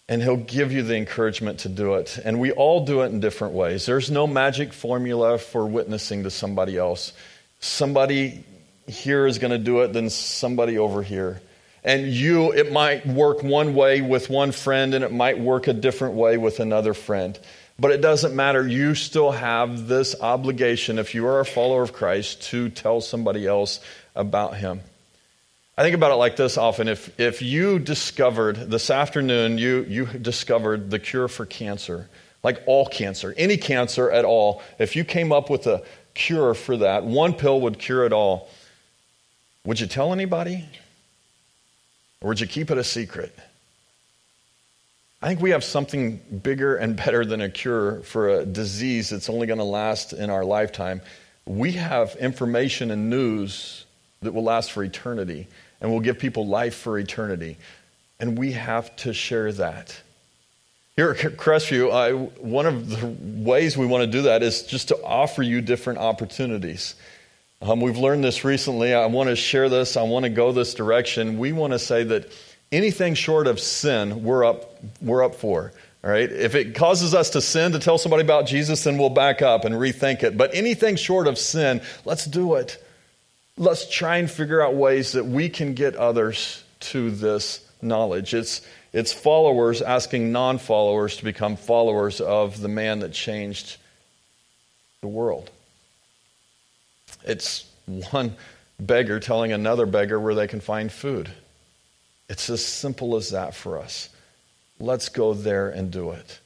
And 0.09 0.21
He'll 0.21 0.39
give 0.39 0.73
you 0.73 0.83
the 0.83 0.97
encouragement 0.97 1.61
to 1.61 1.69
do 1.69 1.95
it. 1.95 2.19
And 2.25 2.41
we 2.41 2.51
all 2.51 2.85
do 2.85 3.03
it 3.03 3.13
in 3.13 3.21
different 3.21 3.55
ways. 3.55 3.87
There's 3.87 4.11
no 4.11 4.27
magic 4.27 4.73
formula 4.73 5.39
for 5.39 5.67
witnessing 5.67 6.25
to 6.25 6.31
somebody 6.31 6.77
else. 6.77 7.13
Somebody 7.61 8.45
here 8.87 9.27
is 9.27 9.39
going 9.39 9.53
to 9.53 9.59
do 9.59 9.81
it 9.81 9.93
than 9.93 10.11
somebody 10.11 10.79
over 10.79 11.03
here. 11.03 11.41
And 11.83 12.09
you, 12.09 12.53
it 12.53 12.73
might 12.73 13.07
work 13.07 13.43
one 13.43 13.75
way 13.75 14.03
with 14.03 14.29
one 14.29 14.53
friend 14.53 14.93
and 14.95 15.05
it 15.05 15.13
might 15.13 15.39
work 15.39 15.67
a 15.67 15.73
different 15.73 16.15
way 16.15 16.37
with 16.37 16.61
another 16.61 16.93
friend. 16.93 17.39
But 17.79 17.93
it 17.93 18.03
doesn't 18.03 18.37
matter. 18.37 18.67
You 18.67 18.95
still 18.95 19.31
have 19.31 19.89
this 19.89 20.15
obligation, 20.21 20.99
if 20.99 21.15
you 21.15 21.27
are 21.27 21.41
a 21.41 21.47
follower 21.47 21.83
of 21.83 21.95
Christ, 21.95 22.43
to 22.51 22.69
tell 22.69 23.01
somebody 23.01 23.47
else 23.47 23.81
about 24.15 24.57
him. 24.57 24.83
I 25.79 25.83
think 25.83 25.95
about 25.95 26.13
it 26.13 26.17
like 26.17 26.37
this 26.37 26.59
often. 26.59 26.89
If, 26.89 27.19
if 27.19 27.41
you 27.41 27.79
discovered 27.79 28.71
this 28.71 28.91
afternoon, 28.91 29.57
you, 29.57 29.87
you 29.89 30.05
discovered 30.05 30.91
the 30.91 30.99
cure 30.99 31.27
for 31.27 31.47
cancer, 31.47 32.11
like 32.43 32.63
all 32.67 32.85
cancer, 32.85 33.33
any 33.39 33.57
cancer 33.57 34.11
at 34.11 34.27
all, 34.27 34.61
if 34.79 34.95
you 34.95 35.05
came 35.05 35.33
up 35.33 35.49
with 35.49 35.67
a 35.67 35.83
cure 36.13 36.53
for 36.53 36.77
that, 36.77 37.05
one 37.05 37.33
pill 37.33 37.63
would 37.63 37.79
cure 37.79 38.05
it 38.05 38.13
all, 38.13 38.51
would 39.65 39.81
you 39.81 39.87
tell 39.87 40.13
anybody? 40.13 40.65
Or 42.21 42.29
would 42.29 42.41
you 42.41 42.47
keep 42.47 42.71
it 42.71 42.79
a 42.79 42.85
secret? 42.85 43.35
I 45.23 45.29
think 45.29 45.41
we 45.41 45.51
have 45.51 45.65
something 45.65 46.17
bigger 46.43 46.77
and 46.77 46.97
better 46.97 47.25
than 47.25 47.41
a 47.43 47.51
cure 47.51 48.01
for 48.01 48.29
a 48.29 48.47
disease 48.47 49.11
that's 49.11 49.29
only 49.29 49.47
going 49.47 49.59
to 49.59 49.65
last 49.65 50.13
in 50.13 50.31
our 50.31 50.45
lifetime. 50.45 51.03
We 51.47 51.73
have 51.73 52.17
information 52.17 52.91
and 52.91 53.11
news 53.11 53.85
that 54.23 54.33
will 54.33 54.45
last 54.45 54.73
for 54.73 54.83
eternity 54.83 55.47
and 55.81 55.91
will 55.91 56.01
give 56.01 56.19
people 56.19 56.47
life 56.47 56.75
for 56.75 56.99
eternity. 56.99 57.57
And 58.19 58.39
we 58.39 58.53
have 58.53 58.95
to 58.97 59.13
share 59.13 59.53
that. 59.53 59.99
Here 60.97 61.11
at 61.11 61.37
Crestview, 61.37 61.93
I, 61.93 62.13
one 62.13 62.67
of 62.67 62.91
the 62.91 63.07
ways 63.43 63.77
we 63.77 63.87
want 63.87 64.03
to 64.03 64.07
do 64.07 64.23
that 64.23 64.43
is 64.43 64.63
just 64.63 64.89
to 64.89 65.03
offer 65.03 65.43
you 65.43 65.61
different 65.61 65.99
opportunities. 65.99 66.95
Um, 67.63 67.81
we've 67.81 67.99
learned 67.99 68.25
this 68.25 68.43
recently. 68.43 68.95
I 68.95 69.07
want 69.07 69.29
to 69.29 69.37
share 69.37 69.69
this. 69.69 69.97
I 69.99 70.03
want 70.03 70.25
to 70.25 70.31
go 70.31 70.51
this 70.51 70.73
direction. 70.73 71.39
We 71.39 71.53
want 71.53 71.75
to 71.75 71.79
say 71.79 72.05
that 72.05 72.33
anything 72.73 73.15
short 73.15 73.47
of 73.47 73.61
sin, 73.61 74.23
we're 74.23 74.45
up, 74.45 74.83
we're 75.03 75.23
up 75.23 75.35
for. 75.35 75.73
All 76.03 76.11
right? 76.11 76.31
If 76.31 76.55
it 76.55 76.75
causes 76.75 77.15
us 77.15 77.31
to 77.31 77.43
sin 77.43 77.73
to 77.73 77.79
tell 77.79 77.99
somebody 77.99 78.23
about 78.23 78.47
Jesus, 78.47 78.85
then 78.85 78.97
we'll 78.97 79.11
back 79.11 79.43
up 79.43 79.67
and 79.67 79.75
rethink 79.75 80.23
it. 80.23 80.39
But 80.39 80.55
anything 80.55 80.97
short 80.97 81.27
of 81.27 81.37
sin, 81.37 81.83
let's 82.07 82.25
do 82.25 82.55
it. 82.55 82.83
Let's 83.59 83.91
try 83.91 84.17
and 84.17 84.31
figure 84.31 84.63
out 84.63 84.75
ways 84.75 85.13
that 85.13 85.27
we 85.27 85.51
can 85.51 85.75
get 85.75 85.97
others 85.97 86.65
to 86.81 87.11
this 87.11 87.63
knowledge. 87.83 88.33
It's, 88.33 88.67
it's 88.95 89.13
followers 89.13 89.83
asking 89.83 90.33
non 90.33 90.57
followers 90.57 91.19
to 91.19 91.25
become 91.25 91.57
followers 91.57 92.23
of 92.23 92.59
the 92.63 92.69
man 92.69 93.01
that 93.01 93.13
changed 93.13 93.77
the 95.03 95.09
world. 95.09 95.51
It's 97.25 97.67
one 98.11 98.37
beggar 98.79 99.21
telling 99.21 99.53
another 99.53 99.87
beggar 99.87 100.19
where 100.19 100.35
they 100.35 100.47
can 100.47 100.61
find 100.61 100.91
food. 100.91 101.31
It's 102.29 102.49
as 102.49 102.65
simple 102.65 103.17
as 103.17 103.31
that 103.31 103.55
for 103.55 103.79
us. 103.79 104.09
Let's 104.79 105.09
go 105.09 105.35
there 105.35 105.69
and 105.69 105.91
do 105.91 106.13
it. 106.13 106.41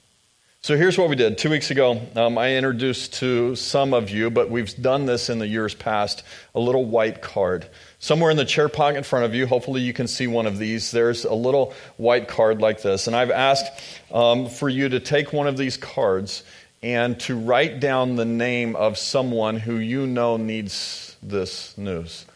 So 0.64 0.78
here's 0.78 0.96
what 0.96 1.10
we 1.10 1.14
did. 1.16 1.36
Two 1.36 1.50
weeks 1.50 1.70
ago, 1.70 2.00
um, 2.16 2.38
I 2.38 2.56
introduced 2.56 3.12
to 3.14 3.54
some 3.54 3.92
of 3.92 4.08
you, 4.08 4.30
but 4.30 4.48
we've 4.48 4.74
done 4.80 5.04
this 5.04 5.28
in 5.28 5.38
the 5.38 5.46
years 5.46 5.74
past, 5.74 6.22
a 6.54 6.58
little 6.58 6.86
white 6.86 7.20
card. 7.20 7.66
Somewhere 7.98 8.30
in 8.30 8.38
the 8.38 8.46
chair 8.46 8.70
pocket 8.70 8.96
in 8.96 9.04
front 9.04 9.26
of 9.26 9.34
you, 9.34 9.46
hopefully 9.46 9.82
you 9.82 9.92
can 9.92 10.08
see 10.08 10.26
one 10.26 10.46
of 10.46 10.56
these. 10.56 10.90
There's 10.90 11.26
a 11.26 11.34
little 11.34 11.74
white 11.98 12.28
card 12.28 12.62
like 12.62 12.80
this. 12.80 13.06
And 13.06 13.14
I've 13.14 13.30
asked 13.30 13.78
um, 14.10 14.48
for 14.48 14.70
you 14.70 14.88
to 14.88 15.00
take 15.00 15.34
one 15.34 15.46
of 15.46 15.58
these 15.58 15.76
cards 15.76 16.44
and 16.84 17.18
to 17.18 17.34
write 17.34 17.80
down 17.80 18.16
the 18.16 18.26
name 18.26 18.76
of 18.76 18.98
someone 18.98 19.56
who 19.56 19.76
you 19.76 20.06
know 20.06 20.36
needs 20.36 21.16
this 21.22 21.76
news. 21.78 22.26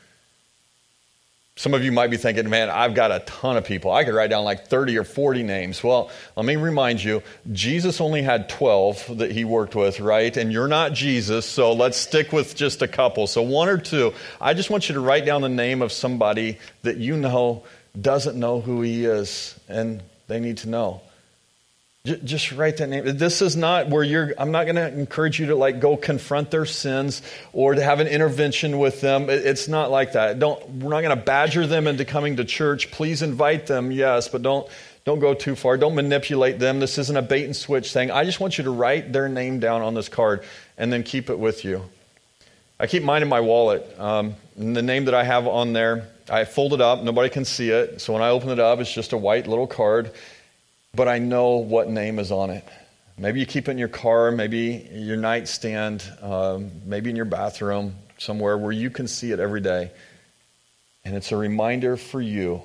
Some 1.54 1.74
of 1.74 1.84
you 1.84 1.92
might 1.92 2.08
be 2.08 2.16
thinking, 2.16 2.48
man, 2.48 2.70
I've 2.70 2.94
got 2.94 3.12
a 3.12 3.18
ton 3.18 3.58
of 3.58 3.64
people. 3.64 3.92
I 3.92 4.04
could 4.04 4.14
write 4.14 4.30
down 4.30 4.44
like 4.44 4.66
30 4.66 4.96
or 4.96 5.04
40 5.04 5.42
names. 5.42 5.84
Well, 5.84 6.10
let 6.34 6.46
me 6.46 6.56
remind 6.56 7.04
you 7.04 7.22
Jesus 7.52 8.00
only 8.00 8.22
had 8.22 8.48
12 8.48 9.18
that 9.18 9.32
he 9.32 9.44
worked 9.44 9.74
with, 9.74 10.00
right? 10.00 10.34
And 10.34 10.50
you're 10.50 10.66
not 10.66 10.94
Jesus, 10.94 11.44
so 11.44 11.74
let's 11.74 11.98
stick 11.98 12.32
with 12.32 12.56
just 12.56 12.80
a 12.80 12.88
couple. 12.88 13.26
So, 13.26 13.42
one 13.42 13.68
or 13.68 13.76
two. 13.76 14.14
I 14.40 14.54
just 14.54 14.70
want 14.70 14.88
you 14.88 14.94
to 14.94 15.00
write 15.00 15.26
down 15.26 15.42
the 15.42 15.50
name 15.50 15.82
of 15.82 15.92
somebody 15.92 16.58
that 16.84 16.96
you 16.96 17.18
know 17.18 17.64
doesn't 18.00 18.38
know 18.38 18.62
who 18.62 18.80
he 18.80 19.04
is, 19.04 19.60
and 19.68 20.02
they 20.26 20.40
need 20.40 20.56
to 20.58 20.70
know. 20.70 21.02
Just 22.16 22.52
write 22.52 22.78
that 22.78 22.88
name. 22.88 23.04
This 23.18 23.42
is 23.42 23.56
not 23.56 23.88
where 23.88 24.02
you're, 24.02 24.32
I'm 24.38 24.50
not 24.50 24.64
going 24.64 24.76
to 24.76 24.88
encourage 24.88 25.38
you 25.38 25.46
to 25.46 25.54
like 25.54 25.80
go 25.80 25.96
confront 25.96 26.50
their 26.50 26.66
sins 26.66 27.22
or 27.52 27.74
to 27.74 27.82
have 27.82 28.00
an 28.00 28.06
intervention 28.06 28.78
with 28.78 29.00
them. 29.00 29.28
It's 29.28 29.68
not 29.68 29.90
like 29.90 30.12
that. 30.12 30.38
Don't, 30.38 30.66
we're 30.68 30.90
not 30.90 31.02
going 31.02 31.16
to 31.16 31.22
badger 31.22 31.66
them 31.66 31.86
into 31.86 32.04
coming 32.04 32.36
to 32.36 32.44
church. 32.44 32.90
Please 32.90 33.22
invite 33.22 33.66
them, 33.66 33.92
yes, 33.92 34.28
but 34.28 34.42
don't, 34.42 34.68
don't 35.04 35.20
go 35.20 35.34
too 35.34 35.54
far. 35.54 35.76
Don't 35.76 35.94
manipulate 35.94 36.58
them. 36.58 36.80
This 36.80 36.98
isn't 36.98 37.16
a 37.16 37.22
bait 37.22 37.44
and 37.44 37.56
switch 37.56 37.92
thing. 37.92 38.10
I 38.10 38.24
just 38.24 38.40
want 38.40 38.58
you 38.58 38.64
to 38.64 38.70
write 38.70 39.12
their 39.12 39.28
name 39.28 39.60
down 39.60 39.82
on 39.82 39.94
this 39.94 40.08
card 40.08 40.44
and 40.76 40.92
then 40.92 41.02
keep 41.02 41.30
it 41.30 41.38
with 41.38 41.64
you. 41.64 41.84
I 42.80 42.86
keep 42.86 43.02
mine 43.02 43.22
in 43.22 43.28
my 43.28 43.40
wallet. 43.40 43.98
Um, 43.98 44.36
the 44.56 44.82
name 44.82 45.06
that 45.06 45.14
I 45.14 45.24
have 45.24 45.46
on 45.46 45.72
there, 45.72 46.08
I 46.30 46.44
fold 46.44 46.74
it 46.74 46.80
up. 46.80 47.02
Nobody 47.02 47.28
can 47.28 47.44
see 47.44 47.70
it. 47.70 48.00
So 48.00 48.12
when 48.12 48.22
I 48.22 48.28
open 48.28 48.50
it 48.50 48.60
up, 48.60 48.78
it's 48.78 48.92
just 48.92 49.12
a 49.12 49.16
white 49.16 49.46
little 49.46 49.66
card 49.66 50.12
but 50.94 51.08
I 51.08 51.18
know 51.18 51.56
what 51.56 51.88
name 51.88 52.18
is 52.18 52.32
on 52.32 52.50
it. 52.50 52.64
Maybe 53.16 53.40
you 53.40 53.46
keep 53.46 53.68
it 53.68 53.72
in 53.72 53.78
your 53.78 53.88
car, 53.88 54.30
maybe 54.30 54.88
your 54.92 55.16
nightstand, 55.16 56.04
um, 56.22 56.70
maybe 56.84 57.10
in 57.10 57.16
your 57.16 57.24
bathroom, 57.24 57.96
somewhere 58.18 58.56
where 58.56 58.72
you 58.72 58.90
can 58.90 59.08
see 59.08 59.32
it 59.32 59.40
every 59.40 59.60
day. 59.60 59.90
And 61.04 61.16
it's 61.16 61.32
a 61.32 61.36
reminder 61.36 61.96
for 61.96 62.20
you 62.20 62.62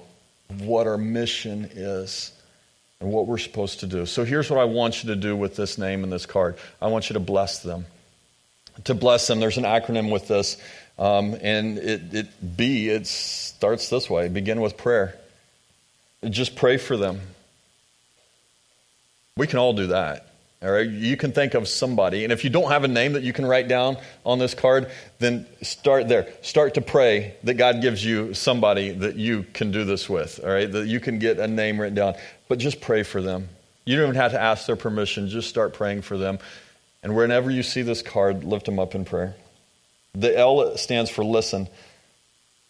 of 0.49 0.61
what 0.61 0.85
our 0.85 0.97
mission 0.97 1.69
is 1.73 2.31
and 2.99 3.11
what 3.11 3.25
we're 3.25 3.37
supposed 3.37 3.81
to 3.81 3.87
do. 3.87 4.05
So 4.05 4.23
here's 4.23 4.49
what 4.49 4.59
I 4.59 4.65
want 4.65 5.03
you 5.03 5.09
to 5.09 5.15
do 5.15 5.35
with 5.35 5.55
this 5.55 5.77
name 5.77 6.03
and 6.03 6.11
this 6.11 6.25
card 6.25 6.57
I 6.81 6.87
want 6.87 7.09
you 7.09 7.15
to 7.15 7.19
bless 7.19 7.59
them. 7.59 7.85
To 8.85 8.95
bless 8.95 9.27
them, 9.27 9.39
there's 9.39 9.57
an 9.57 9.65
acronym 9.65 10.11
with 10.11 10.27
this, 10.27 10.57
um, 10.97 11.35
and 11.41 11.77
it, 11.77 12.13
it 12.13 12.57
B, 12.57 12.89
it 12.89 13.05
starts 13.05 13.89
this 13.89 14.09
way 14.09 14.29
begin 14.29 14.61
with 14.61 14.77
prayer. 14.77 15.17
Just 16.29 16.55
pray 16.55 16.77
for 16.77 16.95
them. 16.95 17.19
We 19.35 19.47
can 19.47 19.59
all 19.59 19.73
do 19.73 19.87
that. 19.87 20.27
All 20.61 20.71
right, 20.71 20.89
you 20.89 21.17
can 21.17 21.33
think 21.33 21.55
of 21.55 21.67
somebody, 21.67 22.23
and 22.23 22.31
if 22.31 22.45
you 22.45 22.49
don't 22.49 22.71
have 22.71 22.85
a 22.85 22.87
name 22.87 23.13
that 23.13 23.23
you 23.23 23.33
can 23.33 23.45
write 23.45 23.67
down 23.67 23.97
on 24.25 24.39
this 24.39 24.53
card, 24.53 24.89
then 25.19 25.45
start 25.61 26.07
there. 26.07 26.31
Start 26.41 26.75
to 26.75 26.81
pray 26.81 27.35
that 27.43 27.55
God 27.55 27.81
gives 27.81 28.05
you 28.05 28.33
somebody 28.33 28.91
that 28.91 29.17
you 29.17 29.43
can 29.53 29.71
do 29.71 29.83
this 29.83 30.09
with. 30.09 30.39
All 30.41 30.49
right, 30.49 30.71
that 30.71 30.87
you 30.87 31.01
can 31.01 31.19
get 31.19 31.37
a 31.37 31.49
name 31.49 31.81
written 31.81 31.95
down, 31.95 32.13
but 32.47 32.59
just 32.59 32.79
pray 32.79 33.03
for 33.03 33.21
them. 33.21 33.49
You 33.83 33.97
don't 33.97 34.05
even 34.05 34.15
have 34.15 34.31
to 34.31 34.41
ask 34.41 34.65
their 34.65 34.77
permission. 34.77 35.27
Just 35.27 35.49
start 35.49 35.73
praying 35.73 36.03
for 36.03 36.17
them, 36.17 36.39
and 37.01 37.13
whenever 37.13 37.51
you 37.51 37.61
see 37.61 37.81
this 37.81 38.01
card, 38.01 38.45
lift 38.45 38.65
them 38.65 38.79
up 38.79 38.95
in 38.95 39.03
prayer. 39.03 39.35
The 40.13 40.37
L 40.37 40.77
stands 40.77 41.09
for 41.09 41.25
listen. 41.25 41.67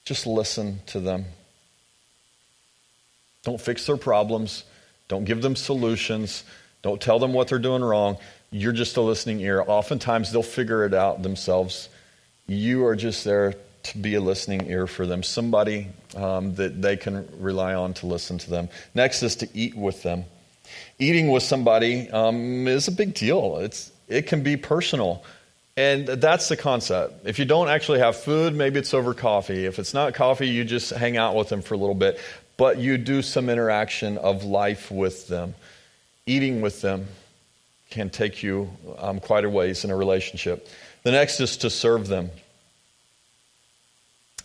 Just 0.04 0.26
listen 0.26 0.80
to 0.88 1.00
them. 1.00 1.26
Don't 3.44 3.62
fix 3.62 3.86
their 3.86 3.98
problems. 3.98 4.64
Don't 5.08 5.26
give 5.26 5.42
them 5.42 5.56
solutions. 5.56 6.44
Don't 6.82 7.02
tell 7.02 7.20
them 7.20 7.34
what 7.34 7.48
they're 7.48 7.60
doing 7.60 7.84
wrong. 7.84 8.18
You're 8.52 8.74
just 8.74 8.98
a 8.98 9.02
listening 9.02 9.40
ear. 9.42 9.64
Oftentimes, 9.66 10.32
they'll 10.32 10.44
figure 10.44 10.86
it 10.86 10.94
out 10.94 11.24
themselves. 11.24 11.90
you 12.48 12.86
are 12.86 12.96
just 12.96 13.24
there 13.24 13.56
to 13.84 13.98
be 13.98 14.16
a 14.16 14.22
listening 14.22 14.70
ear 14.70 14.88
for 14.88 15.06
them, 15.06 15.24
somebody 15.24 15.90
um, 16.16 16.56
that 16.56 16.82
they 16.82 16.96
can 16.98 17.28
rely 17.40 17.74
on 17.74 17.94
to 17.96 18.08
listen 18.08 18.38
to 18.38 18.50
them. 18.50 18.70
Next 18.96 19.24
is 19.24 19.36
to 19.38 19.50
eat 19.54 19.76
with 19.76 20.04
them. 20.04 20.26
Eating 21.00 21.30
with 21.30 21.44
somebody 21.44 22.10
um, 22.10 22.68
is 22.68 22.88
a 22.88 22.92
big 22.92 23.14
deal. 23.14 23.58
It's, 23.58 23.92
it 24.08 24.28
can 24.28 24.42
be 24.42 24.58
personal. 24.58 25.24
And 25.76 26.08
that's 26.08 26.50
the 26.50 26.56
concept. 26.56 27.26
If 27.26 27.40
you 27.40 27.46
don't 27.46 27.68
actually 27.68 28.00
have 28.00 28.16
food, 28.16 28.56
maybe 28.56 28.80
it's 28.80 28.94
over 28.94 29.14
coffee. 29.14 29.66
If 29.66 29.80
it's 29.80 29.94
not 29.94 30.14
coffee, 30.14 30.48
you 30.48 30.64
just 30.64 30.92
hang 30.92 31.18
out 31.18 31.36
with 31.36 31.50
them 31.50 31.62
for 31.62 31.74
a 31.74 31.78
little 31.78 31.96
bit. 31.96 32.20
But 32.58 32.78
you 32.78 32.98
do 32.98 33.22
some 33.22 33.50
interaction 33.50 34.18
of 34.18 34.44
life 34.44 34.92
with 34.92 35.28
them. 35.28 35.56
Eating 36.26 36.62
with 36.62 36.82
them 36.82 37.08
can 37.90 38.10
take 38.10 38.42
you 38.44 38.70
um, 38.98 39.20
quite 39.20 39.46
a 39.46 39.50
ways 39.50 39.84
in 39.84 39.92
a 39.92 39.96
relationship. 39.96 40.68
The 41.04 41.12
next 41.12 41.40
is 41.40 41.58
to 41.58 41.70
serve 41.70 42.08
them. 42.08 42.32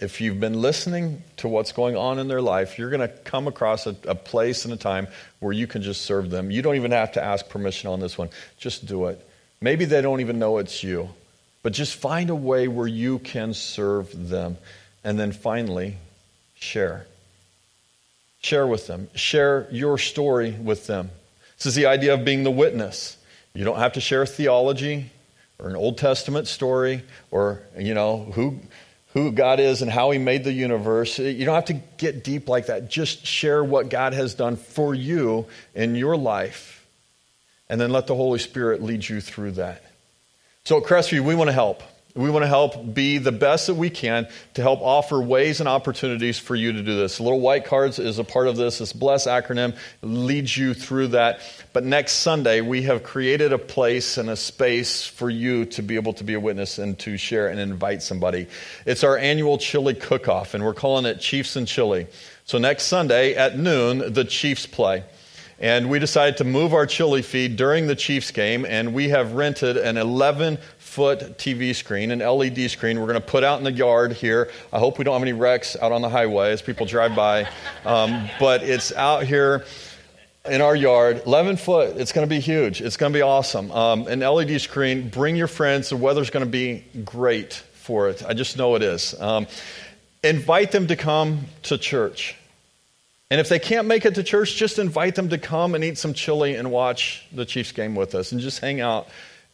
If 0.01 0.21
you've 0.21 0.39
been 0.39 0.61
listening 0.61 1.23
to 1.39 1.49
what's 1.49 1.73
going 1.73 1.97
on 1.97 2.19
in 2.19 2.29
their 2.29 2.43
life, 2.43 2.79
you're 2.79 2.91
going 2.91 3.01
to 3.01 3.09
come 3.09 3.49
across 3.49 3.87
a, 3.87 3.97
a, 4.07 4.15
place 4.15 4.65
and 4.65 4.73
a 4.73 4.77
time 4.77 5.09
where 5.41 5.53
you 5.53 5.67
can 5.67 5.83
just 5.83 6.03
serve 6.03 6.31
them. 6.31 6.53
You 6.53 6.63
don't 6.63 6.77
even 6.77 6.93
have 6.93 7.13
to 7.13 7.25
ask 7.25 7.49
permission 7.49 7.91
on 7.91 7.99
this 7.99 8.17
one, 8.17 8.29
just 8.59 8.87
do 8.87 9.07
it. 9.07 9.25
Maybe 9.61 9.87
they 9.87 10.01
don't 10.01 10.21
even 10.21 10.39
know 10.39 10.59
it's 10.59 10.85
you, 10.85 11.09
but 11.65 11.73
just 11.73 11.97
find 11.97 12.31
a 12.31 12.35
way 12.35 12.69
where 12.69 12.87
you 12.87 13.19
can 13.19 13.55
serve 13.55 14.29
them. 14.29 14.57
And 15.03 15.19
then 15.19 15.33
finally, 15.33 15.97
share. 16.55 17.07
Share 18.41 18.67
with 18.67 18.87
them, 18.87 19.09
share 19.15 19.67
your 19.71 19.99
story 19.99 20.53
with 20.53 20.87
them. 20.87 21.11
This 21.57 21.67
is 21.67 21.75
the 21.75 21.87
idea 21.87 22.15
of 22.15 22.25
being 22.25 22.45
the 22.45 22.51
witness. 22.51 23.17
You 23.53 23.65
don't 23.65 23.79
have 23.79 23.95
to 23.95 24.01
share 24.01 24.25
theology 24.27 25.11
or 25.59 25.69
an 25.69 25.77
Old 25.77 25.99
Testament 25.99 26.47
story 26.47 27.03
or, 27.33 27.63
you 27.77 27.95
know, 27.95 28.31
who 28.35 28.61
who 29.15 29.33
God 29.33 29.59
is 29.59 29.83
and 29.83 29.91
how 29.91 30.11
He 30.11 30.19
made 30.19 30.45
the 30.45 30.53
universe. 30.53 31.19
You 31.19 31.45
don't 31.45 31.55
have 31.55 31.65
to 31.67 31.81
get 31.97 32.23
deep 32.23 32.49
like 32.49 32.67
that. 32.67 32.89
Just 32.89 33.27
share 33.27 33.65
what 33.65 33.89
God 33.89 34.13
has 34.13 34.35
done 34.35 34.57
for 34.57 34.95
you 34.95 35.47
in 35.75 35.95
your 35.95 36.17
life, 36.17 36.87
and 37.69 37.81
then 37.81 37.91
let 37.91 38.07
the 38.07 38.15
Holy 38.15 38.39
Spirit 38.39 38.83
lead 38.83 39.09
you 39.09 39.21
through 39.21 39.53
that. 39.53 39.83
So 40.65 40.79
at 40.79 40.85
Crestview, 40.85 41.21
we 41.21 41.35
want 41.35 41.49
to 41.49 41.55
help. 41.55 41.83
We 42.19 42.31
want 42.31 42.43
to 42.43 42.49
help 42.49 42.95
be 42.95 43.19
the 43.19 43.31
best 43.31 43.69
that 43.69 43.75
we 43.75 43.91
can 43.91 44.27
to 44.55 44.63
help 44.63 44.81
offer 44.81 45.23
ways 45.23 45.61
and 45.61 45.69
opportunities 45.69 46.37
for 46.37 46.57
you 46.57 46.73
to 46.73 46.83
do 46.83 46.97
this. 46.97 47.21
Little 47.21 47.39
White 47.39 47.65
Cards 47.65 48.01
is 48.01 48.19
a 48.19 48.25
part 48.25 48.49
of 48.49 48.57
this. 48.57 48.79
This 48.79 48.93
BLESS 48.93 49.29
acronym 49.29 49.77
leads 50.03 50.57
you 50.57 50.75
through 50.75 51.09
that. 51.09 51.41
But 51.73 51.85
next 51.85 52.15
Sunday, 52.15 52.61
we 52.61 52.83
have 52.83 53.05
created 53.05 53.53
a 53.53 53.59
place 53.59 54.19
and 54.19 54.29
a 54.29 54.35
space 54.35 55.07
for 55.07 55.31
you 55.31 55.67
to 55.67 55.83
be 55.83 55.95
able 55.95 56.13
to 56.15 56.25
be 56.25 56.35
a 56.35 56.41
witness 56.41 56.79
and 56.79 56.99
to 56.99 57.17
share 57.17 57.47
and 57.47 57.61
invite 57.61 58.03
somebody. 58.03 58.49
It's 58.85 59.05
our 59.05 59.17
annual 59.17 59.57
chili 59.57 59.95
cook 59.95 60.29
off, 60.29 60.55
and 60.55 60.65
we're 60.65 60.75
calling 60.75 61.07
it 61.07 61.21
Chiefs 61.21 61.55
and 61.55 61.69
Chili. 61.69 62.09
So 62.47 62.59
next 62.59 62.85
Sunday 62.85 63.37
at 63.37 63.57
noon, 63.57 64.13
the 64.13 64.25
Chiefs 64.25 64.67
play. 64.67 65.05
And 65.61 65.91
we 65.91 65.99
decided 65.99 66.37
to 66.37 66.45
move 66.45 66.73
our 66.73 66.87
chili 66.87 67.21
feed 67.21 67.57
during 67.57 67.89
the 67.89 67.97
Chiefs 67.97 68.31
game, 68.31 68.65
and 68.65 68.95
we 68.95 69.09
have 69.09 69.33
rented 69.33 69.77
an 69.77 69.97
11 69.97 70.59
foot 70.99 71.39
TV 71.39 71.73
screen, 71.77 72.11
an 72.11 72.19
LED 72.19 72.69
screen. 72.69 72.99
We're 72.99 73.07
going 73.07 73.21
to 73.21 73.27
put 73.27 73.45
out 73.45 73.59
in 73.59 73.65
the 73.65 73.71
yard 73.71 74.15
here. 74.15 74.51
I 74.73 74.81
hope 74.81 74.99
we 74.99 75.05
don't 75.05 75.13
have 75.13 75.23
any 75.23 75.33
wrecks 75.33 75.77
out 75.81 75.93
on 75.93 76.03
the 76.03 76.09
highway 76.09 76.51
as 76.51 76.61
people 76.61 76.87
drive 76.87 77.15
by. 77.15 77.49
Um, 77.85 78.29
but 78.41 78.65
it's 78.65 78.93
out 78.93 79.23
here 79.23 79.65
in 80.45 80.61
our 80.61 80.75
yard, 80.75 81.23
11 81.25 81.57
foot. 81.57 81.97
It's 81.99 82.11
going 82.11 82.27
to 82.27 82.29
be 82.29 82.41
huge. 82.41 82.81
It's 82.81 82.97
going 82.97 83.13
to 83.13 83.17
be 83.17 83.23
awesome. 83.23 83.71
Um, 83.71 84.09
an 84.09 84.19
LED 84.19 84.61
screen. 84.61 85.09
Bring 85.09 85.37
your 85.37 85.47
friends. 85.47 85.91
The 85.91 85.97
weather's 85.97 86.31
going 86.31 86.45
to 86.45 86.51
be 86.51 86.85
great 87.05 87.53
for 87.53 88.09
it. 88.09 88.25
I 88.27 88.35
just 88.35 88.59
know 88.59 88.75
it 88.75 88.83
is. 88.83 89.15
Um, 89.21 89.47
invite 90.25 90.73
them 90.73 90.89
to 90.89 90.97
come 90.97 91.43
to 91.63 91.79
church. 91.79 92.35
And 93.31 93.41
if 93.41 93.49
they 93.49 93.61
can't 93.61 93.87
make 93.87 94.05
it 94.05 94.17
to 94.17 94.25
church, 94.25 94.57
just 94.57 94.81
invite 94.81 95.15
them 95.15 95.29
to 95.29 95.39
come 95.39 95.77
and 95.77 95.85
eat 95.85 95.97
some 95.97 96.13
chili 96.13 96.57
and 96.57 96.73
watch 96.73 97.25
the 97.31 97.47
Chiefs 97.47 97.71
game 97.71 97.95
with 97.95 98.17
us 98.17 98.33
and 98.33 98.41
just 98.41 98.59
hang 98.59 98.81
out 98.81 99.07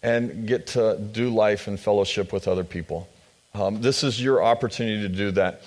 and 0.04 0.46
get 0.46 0.68
to 0.68 0.98
do 0.98 1.30
life 1.30 1.66
and 1.66 1.80
fellowship 1.80 2.32
with 2.32 2.46
other 2.46 2.62
people. 2.62 3.08
Um, 3.54 3.80
this 3.80 4.04
is 4.04 4.22
your 4.22 4.44
opportunity 4.44 5.02
to 5.02 5.08
do 5.08 5.30
that. 5.32 5.62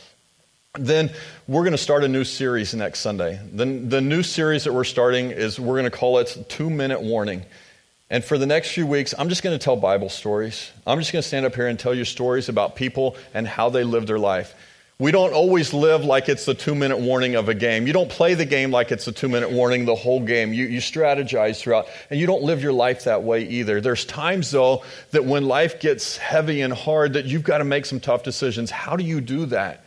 Then 0.78 1.10
we're 1.48 1.64
going 1.64 1.72
to 1.72 1.78
start 1.78 2.04
a 2.04 2.08
new 2.08 2.24
series 2.24 2.76
next 2.76 3.00
Sunday. 3.00 3.40
The, 3.52 3.66
the 3.66 4.00
new 4.00 4.22
series 4.22 4.66
that 4.66 4.74
we're 4.74 4.84
starting 4.84 5.32
is 5.32 5.60
we're 5.60 5.80
going 5.80 5.90
to 5.90 5.98
call 5.98 6.20
it 6.20 6.46
Two 6.50 6.70
Minute 6.70 7.02
Warning. 7.02 7.44
And 8.12 8.24
for 8.24 8.38
the 8.38 8.46
next 8.46 8.72
few 8.72 8.86
weeks, 8.86 9.16
I'm 9.18 9.28
just 9.28 9.42
going 9.42 9.58
to 9.58 9.64
tell 9.64 9.76
Bible 9.76 10.10
stories. 10.10 10.72
I'm 10.86 11.00
just 11.00 11.12
going 11.12 11.24
to 11.24 11.28
stand 11.28 11.46
up 11.46 11.56
here 11.56 11.68
and 11.68 11.80
tell 11.80 11.96
you 11.96 12.06
stories 12.06 12.48
about 12.48 12.76
people 12.76 13.18
and 13.34 13.48
how 13.48 13.70
they 13.70 13.84
live 13.84 14.06
their 14.06 14.20
life. 14.20 14.54
We 15.00 15.12
don't 15.12 15.34
always 15.34 15.76
live 15.76 16.06
like 16.06 16.28
it's 16.28 16.46
the 16.46 16.56
two 16.56 16.74
minute 16.74 16.98
warning 16.98 17.36
of 17.36 17.50
a 17.50 17.54
game. 17.54 17.86
You 17.86 17.94
don't 17.94 18.10
play 18.10 18.34
the 18.34 18.46
game 18.46 18.72
like 18.72 18.92
it's 18.92 19.08
a 19.08 19.12
two 19.12 19.30
minute 19.30 19.52
warning 19.52 19.86
the 19.86 19.94
whole 19.94 20.20
game. 20.20 20.54
You, 20.54 20.66
you 20.66 20.80
strategize 20.80 21.60
throughout, 21.60 21.88
and 22.10 22.20
you 22.20 22.26
don't 22.26 22.42
live 22.42 22.64
your 22.64 22.74
life 22.74 23.04
that 23.04 23.22
way 23.22 23.44
either. 23.44 23.80
There's 23.80 24.06
times, 24.06 24.50
though, 24.50 24.84
that 25.12 25.24
when 25.24 25.48
life 25.48 25.80
gets 25.80 26.18
heavy 26.18 26.62
and 26.62 26.74
hard, 26.74 27.14
that 27.14 27.26
you've 27.26 27.44
got 27.44 27.60
to 27.60 27.64
make 27.64 27.86
some 27.86 28.00
tough 28.00 28.24
decisions. 28.24 28.72
How 28.72 28.96
do 28.96 29.04
you 29.04 29.22
do 29.22 29.46
that? 29.48 29.86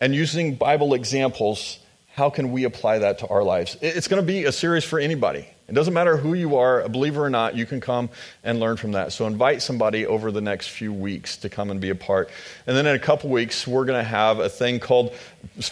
And 0.00 0.14
using 0.14 0.54
Bible 0.54 0.94
examples, 0.94 1.80
how 2.14 2.30
can 2.30 2.52
we 2.52 2.62
apply 2.62 3.00
that 3.00 3.18
to 3.18 3.26
our 3.26 3.42
lives? 3.42 3.76
It's 3.80 4.06
going 4.06 4.22
to 4.22 4.26
be 4.26 4.44
a 4.44 4.52
series 4.52 4.84
for 4.84 5.00
anybody. 5.00 5.48
It 5.66 5.72
doesn't 5.74 5.94
matter 5.94 6.16
who 6.16 6.34
you 6.34 6.58
are, 6.58 6.80
a 6.80 6.88
believer 6.88 7.24
or 7.24 7.30
not, 7.30 7.56
you 7.56 7.66
can 7.66 7.80
come 7.80 8.10
and 8.44 8.60
learn 8.60 8.76
from 8.76 8.92
that. 8.92 9.12
So 9.12 9.26
invite 9.26 9.62
somebody 9.62 10.06
over 10.06 10.30
the 10.30 10.42
next 10.42 10.68
few 10.68 10.92
weeks 10.92 11.38
to 11.38 11.48
come 11.48 11.70
and 11.70 11.80
be 11.80 11.90
a 11.90 11.94
part. 11.96 12.30
And 12.68 12.76
then 12.76 12.86
in 12.86 12.94
a 12.94 13.00
couple 13.00 13.30
weeks, 13.30 13.66
we're 13.66 13.84
going 13.84 13.98
to 13.98 14.08
have 14.08 14.38
a 14.38 14.48
thing 14.48 14.78
called 14.78 15.12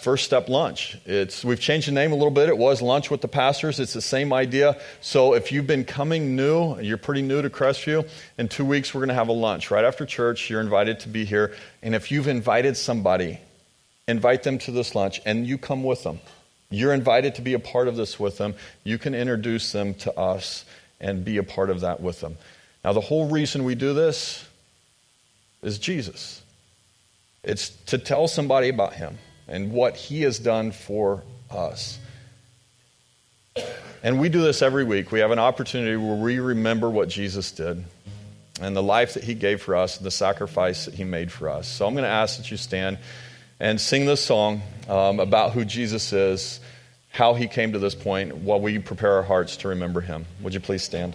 First 0.03 0.25
Step 0.25 0.49
Lunch. 0.49 0.99
It's, 1.05 1.45
we've 1.45 1.61
changed 1.61 1.87
the 1.87 1.93
name 1.93 2.11
a 2.11 2.17
little 2.17 2.31
bit. 2.31 2.49
It 2.49 2.59
was 2.59 2.83
Lunch 2.83 3.09
with 3.09 3.21
the 3.21 3.29
Pastors. 3.29 3.79
It's 3.79 3.93
the 3.93 4.01
same 4.01 4.33
idea. 4.33 4.81
So 5.01 5.35
if 5.35 5.53
you've 5.53 5.67
been 5.69 5.85
coming 5.85 6.35
new, 6.35 6.81
you're 6.81 6.97
pretty 6.97 7.23
new 7.23 7.41
to 7.41 7.51
Crestview, 7.51 8.09
in 8.39 8.49
two 8.49 8.65
weeks, 8.65 8.93
we're 8.93 9.01
going 9.01 9.11
to 9.11 9.15
have 9.15 9.29
a 9.29 9.33
lunch. 9.33 9.71
Right 9.71 9.85
after 9.85 10.07
church, 10.07 10.51
you're 10.51 10.63
invited 10.63 11.01
to 11.01 11.09
be 11.09 11.25
here. 11.25 11.55
And 11.83 11.95
if 11.95 12.11
you've 12.11 12.29
invited 12.29 12.77
somebody, 12.77 13.39
invite 14.09 14.43
them 14.43 14.59
to 14.59 14.71
this 14.71 14.95
lunch 14.95 15.21
and 15.25 15.47
you 15.47 15.59
come 15.59 15.85
with 15.85 16.03
them. 16.03 16.21
You're 16.71 16.95
invited 16.95 17.35
to 17.37 17.43
be 17.43 17.55
a 17.55 17.59
part 17.59 17.89
of 17.89 17.97
this 17.97 18.19
with 18.19 18.39
them. 18.39 18.55
You 18.83 18.99
can 18.99 19.15
introduce 19.15 19.73
them 19.73 19.95
to 19.95 20.19
us 20.19 20.65
and 21.01 21.25
be 21.25 21.37
a 21.37 21.43
part 21.43 21.71
of 21.71 21.81
that 21.81 22.01
with 22.01 22.21
them. 22.21 22.39
Now, 22.85 22.93
the 22.93 23.01
whole 23.01 23.29
reason 23.29 23.65
we 23.65 23.75
do 23.75 23.93
this 23.93 24.45
is 25.63 25.79
Jesus. 25.79 26.43
It's 27.45 27.71
to 27.87 27.99
tell 27.99 28.29
somebody 28.29 28.69
about 28.69 28.95
him 28.95 29.19
and 29.49 29.73
what 29.73 29.97
he 29.97 30.23
has 30.23 30.39
done 30.39 30.73
for 30.73 31.23
us. 31.51 31.99
And 34.03 34.19
we 34.19 34.29
do 34.29 34.41
this 34.41 34.63
every 34.63 34.85
week. 34.85 35.13
We 35.13 35.21
have 35.21 35.31
an 35.31 35.39
opportunity 35.39 35.97
where 35.97 36.17
we 36.17 36.39
remember 36.39 36.89
what 36.89 37.09
Jesus 37.09 37.53
did 37.53 37.85
and 38.61 38.77
the 38.77 38.83
life 38.83 39.15
that 39.15 39.25
he 39.25 39.35
gave 39.35 39.61
for 39.63 39.75
us, 39.75 39.97
and 39.97 40.07
the 40.07 40.11
sacrifice 40.11 40.85
that 40.85 40.95
he 40.95 41.05
made 41.05 41.33
for 41.33 41.49
us. 41.49 41.67
So 41.67 41.87
I'm 41.87 41.95
going 41.95 42.05
to 42.05 42.11
ask 42.11 42.37
that 42.37 42.51
you 42.51 42.57
stand 42.57 42.99
and 43.63 43.81
sing 43.81 44.07
this 44.07 44.21
song 44.21 44.61
um, 44.89 45.21
about 45.21 45.53
who 45.53 45.65
Jesus 45.65 46.13
is, 46.13 46.59
how 47.11 47.33
he 47.33 47.47
came 47.47 47.73
to 47.73 47.79
this 47.79 47.95
point, 47.95 48.35
while 48.39 48.61
we 48.61 48.81
prepare 48.81 49.13
our 49.13 49.23
hearts 49.23 49.57
to 49.59 49.69
remember 49.69 50.01
him. 50.01 50.27
Would 50.41 50.53
you 50.53 50.59
please 50.59 50.83
stand? 50.83 51.15